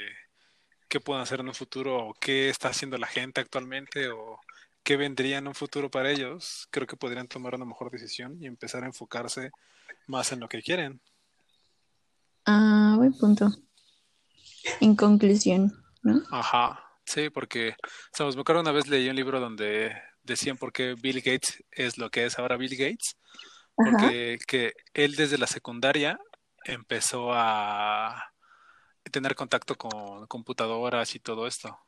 qué 0.92 1.00
pueden 1.00 1.22
hacer 1.22 1.40
en 1.40 1.48
un 1.48 1.54
futuro 1.54 2.08
o 2.08 2.12
qué 2.12 2.50
está 2.50 2.68
haciendo 2.68 2.98
la 2.98 3.06
gente 3.06 3.40
actualmente 3.40 4.10
o 4.10 4.38
qué 4.82 4.98
vendría 4.98 5.38
en 5.38 5.48
un 5.48 5.54
futuro 5.54 5.90
para 5.90 6.10
ellos, 6.10 6.68
creo 6.70 6.86
que 6.86 6.98
podrían 6.98 7.28
tomar 7.28 7.54
una 7.54 7.64
mejor 7.64 7.90
decisión 7.90 8.36
y 8.42 8.46
empezar 8.46 8.82
a 8.84 8.88
enfocarse 8.88 9.52
más 10.06 10.32
en 10.32 10.40
lo 10.40 10.50
que 10.50 10.60
quieren. 10.60 11.00
ah, 12.44 12.96
buen 12.98 13.14
punto. 13.14 13.48
En 14.82 14.94
conclusión, 14.94 15.72
¿no? 16.02 16.20
Ajá, 16.30 16.84
sí, 17.06 17.30
porque, 17.30 17.74
sabes, 18.12 18.36
me 18.36 18.42
acuerdo 18.42 18.60
una 18.60 18.72
vez 18.72 18.86
leí 18.86 19.08
un 19.08 19.16
libro 19.16 19.40
donde 19.40 19.96
decían 20.22 20.58
por 20.58 20.74
qué 20.74 20.94
Bill 21.00 21.22
Gates 21.22 21.64
es 21.70 21.96
lo 21.96 22.10
que 22.10 22.26
es 22.26 22.38
ahora 22.38 22.58
Bill 22.58 22.76
Gates, 22.76 23.16
Ajá. 23.78 23.92
porque 23.92 24.38
que 24.46 24.74
él 24.92 25.16
desde 25.16 25.38
la 25.38 25.46
secundaria 25.46 26.20
empezó 26.66 27.32
a 27.32 28.31
tener 29.12 29.36
contacto 29.36 29.76
con 29.76 30.26
computadoras 30.26 31.14
y 31.14 31.20
todo 31.20 31.46
esto. 31.46 31.78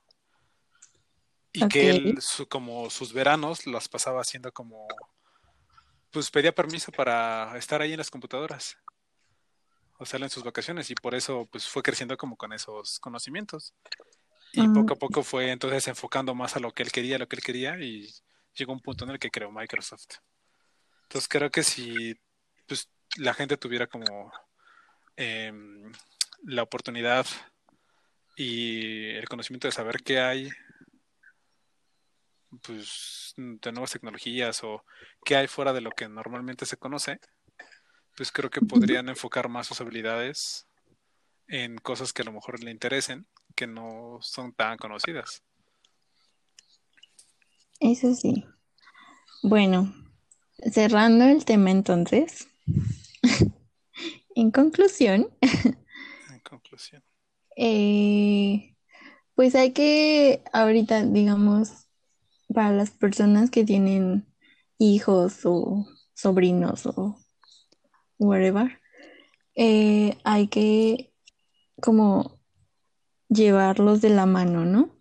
Y 1.52 1.66
que 1.68 1.90
él, 1.90 2.20
su, 2.20 2.46
como 2.46 2.90
sus 2.90 3.12
veranos 3.12 3.66
los 3.66 3.88
pasaba 3.88 4.20
haciendo 4.20 4.52
como, 4.52 4.86
pues 6.10 6.30
pedía 6.30 6.54
permiso 6.54 6.92
para 6.92 7.56
estar 7.56 7.80
ahí 7.80 7.92
en 7.92 7.98
las 7.98 8.10
computadoras, 8.10 8.76
o 9.98 10.04
sea, 10.04 10.20
en 10.20 10.30
sus 10.30 10.42
vacaciones, 10.42 10.90
y 10.90 10.94
por 10.94 11.14
eso 11.14 11.46
pues 11.50 11.68
fue 11.68 11.82
creciendo 11.82 12.16
como 12.16 12.36
con 12.36 12.52
esos 12.52 12.98
conocimientos. 13.00 13.72
Y 14.52 14.60
Ah. 14.60 14.70
poco 14.72 14.94
a 14.94 14.96
poco 14.96 15.22
fue 15.22 15.50
entonces 15.50 15.88
enfocando 15.88 16.34
más 16.34 16.54
a 16.56 16.60
lo 16.60 16.72
que 16.72 16.84
él 16.84 16.92
quería, 16.92 17.18
lo 17.18 17.28
que 17.28 17.36
él 17.36 17.42
quería, 17.42 17.78
y 17.80 18.12
llegó 18.54 18.72
un 18.72 18.80
punto 18.80 19.04
en 19.04 19.10
el 19.10 19.18
que 19.18 19.30
creó 19.30 19.50
Microsoft. 19.50 20.18
Entonces 21.04 21.28
creo 21.28 21.50
que 21.50 21.62
si 21.62 22.14
pues, 22.66 22.88
la 23.16 23.34
gente 23.34 23.56
tuviera 23.56 23.86
como 23.86 24.32
em, 25.16 25.92
la 26.44 26.62
oportunidad 26.62 27.26
y 28.36 29.10
el 29.10 29.28
conocimiento 29.28 29.68
de 29.68 29.72
saber 29.72 30.02
qué 30.02 30.20
hay, 30.20 30.50
pues 32.62 33.34
de 33.36 33.72
nuevas 33.72 33.90
tecnologías 33.90 34.62
o 34.62 34.84
qué 35.24 35.36
hay 35.36 35.46
fuera 35.46 35.72
de 35.72 35.80
lo 35.80 35.90
que 35.90 36.08
normalmente 36.08 36.66
se 36.66 36.76
conoce, 36.76 37.18
pues 38.16 38.30
creo 38.30 38.50
que 38.50 38.60
podrían 38.60 39.08
enfocar 39.08 39.48
más 39.48 39.66
sus 39.66 39.80
habilidades 39.80 40.66
en 41.48 41.76
cosas 41.78 42.12
que 42.12 42.22
a 42.22 42.26
lo 42.26 42.32
mejor 42.32 42.62
le 42.62 42.70
interesen, 42.70 43.26
que 43.54 43.66
no 43.66 44.18
son 44.20 44.52
tan 44.52 44.76
conocidas. 44.78 45.42
Eso 47.80 48.14
sí. 48.14 48.44
Bueno, 49.42 49.92
cerrando 50.72 51.24
el 51.24 51.44
tema 51.44 51.70
entonces, 51.70 52.48
en 54.34 54.50
conclusión, 54.50 55.28
Eh, 57.56 58.76
pues 59.34 59.54
hay 59.54 59.72
que 59.72 60.42
ahorita, 60.52 61.04
digamos, 61.04 61.88
para 62.52 62.72
las 62.72 62.90
personas 62.90 63.50
que 63.50 63.64
tienen 63.64 64.26
hijos 64.78 65.40
o 65.44 65.86
sobrinos 66.14 66.86
o 66.86 67.16
whatever, 68.18 68.80
eh, 69.54 70.16
hay 70.24 70.48
que 70.48 71.12
como 71.80 72.40
llevarlos 73.28 74.00
de 74.00 74.10
la 74.10 74.26
mano, 74.26 74.64
¿no? 74.64 74.98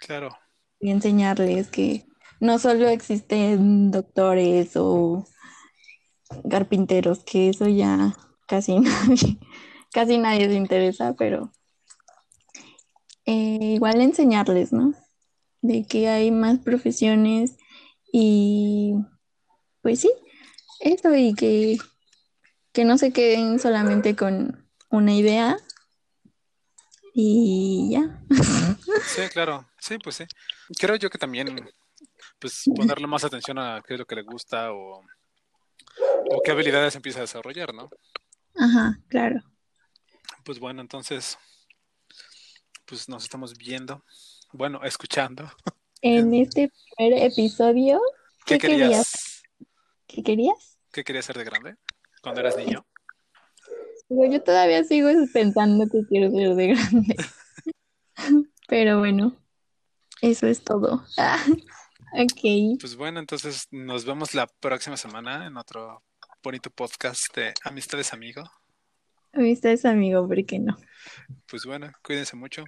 Claro, 0.00 0.30
y 0.84 0.90
enseñarles 0.90 1.68
que 1.68 2.06
no 2.40 2.58
solo 2.58 2.88
existen 2.88 3.90
doctores 3.90 4.76
o 4.76 5.24
carpinteros, 6.50 7.24
que 7.24 7.48
eso 7.48 7.66
ya 7.68 8.14
casi 8.46 8.78
nadie, 8.80 9.38
casi 9.94 10.18
nadie 10.18 10.48
se 10.48 10.54
interesa, 10.54 11.14
pero 11.14 11.52
eh, 13.24 13.74
igual 13.76 14.00
enseñarles, 14.00 14.72
¿no? 14.72 14.92
De 15.62 15.86
que 15.86 16.08
hay 16.08 16.32
más 16.32 16.58
profesiones 16.58 17.56
y 18.12 18.94
pues 19.82 20.00
sí, 20.00 20.10
eso 20.80 21.14
y 21.14 21.32
que, 21.34 21.78
que 22.72 22.84
no 22.84 22.98
se 22.98 23.12
queden 23.12 23.60
solamente 23.60 24.16
con 24.16 24.68
una 24.90 25.14
idea 25.14 25.58
y 27.14 27.90
ya. 27.92 28.20
sí, 29.06 29.22
claro, 29.32 29.64
sí, 29.78 29.98
pues 29.98 30.16
sí. 30.16 30.24
Creo 30.76 30.96
yo 30.96 31.08
que 31.08 31.18
también, 31.18 31.54
pues 32.40 32.64
ponerle 32.74 33.06
más 33.06 33.22
atención 33.22 33.60
a 33.60 33.80
qué 33.86 33.94
es 33.94 34.00
lo 34.00 34.06
que 34.06 34.16
le 34.16 34.22
gusta 34.22 34.72
o, 34.72 35.04
o 36.30 36.42
qué 36.44 36.50
habilidades 36.50 36.96
empieza 36.96 37.20
a 37.20 37.22
desarrollar, 37.22 37.72
¿no? 37.72 37.88
Ajá, 38.56 38.98
claro. 39.08 39.53
Pues 40.44 40.58
bueno, 40.58 40.82
entonces, 40.82 41.38
pues 42.84 43.08
nos 43.08 43.24
estamos 43.24 43.56
viendo, 43.56 44.04
bueno, 44.52 44.80
escuchando. 44.84 45.50
En 46.06 46.34
este 46.34 46.70
primer 46.98 47.22
episodio, 47.22 47.98
¿Qué 48.44 48.58
¿qué 48.58 48.68
querías? 48.68 48.90
querías, 48.90 49.42
¿Qué 50.06 50.22
querías? 50.22 50.78
qué 50.92 51.02
querías 51.02 51.24
ser 51.24 51.38
de 51.38 51.44
grande 51.44 51.76
cuando 52.22 52.42
eras 52.42 52.58
niño? 52.58 52.84
Yo 54.10 54.42
todavía 54.42 54.84
sigo 54.84 55.08
pensando 55.32 55.86
que 55.90 56.06
quiero 56.06 56.30
ser 56.30 56.54
de 56.56 56.66
grande. 56.66 57.16
Pero 58.68 58.98
bueno, 58.98 59.34
eso 60.20 60.46
es 60.46 60.62
todo. 60.62 61.02
Ok. 62.16 62.78
Pues 62.80 62.94
bueno, 62.94 63.18
entonces 63.18 63.66
nos 63.72 64.04
vemos 64.04 64.34
la 64.34 64.46
próxima 64.46 64.96
semana 64.96 65.46
en 65.46 65.56
otro 65.56 66.04
bonito 66.44 66.70
podcast 66.70 67.34
de 67.34 67.54
Amistades 67.64 68.12
Amigo. 68.12 68.44
Amistades, 69.34 69.84
amigo, 69.84 70.26
¿por 70.26 70.44
qué 70.46 70.58
no? 70.58 70.76
Pues 71.46 71.64
bueno, 71.64 71.92
cuídense 72.02 72.36
mucho, 72.36 72.64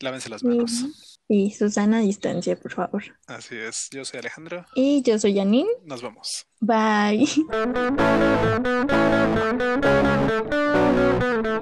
lávense 0.00 0.28
las 0.28 0.42
manos. 0.42 1.18
Y 1.28 1.52
Susana 1.52 1.98
a 1.98 2.00
distancia, 2.00 2.56
por 2.56 2.72
favor. 2.72 3.04
Así 3.26 3.56
es, 3.56 3.88
yo 3.92 4.04
soy 4.04 4.18
Alejandro, 4.18 4.66
Y 4.74 5.02
yo 5.02 5.18
soy 5.18 5.36
Janine. 5.36 5.68
nos 5.84 6.02
vemos. 6.02 6.46
Bye. 6.60 7.26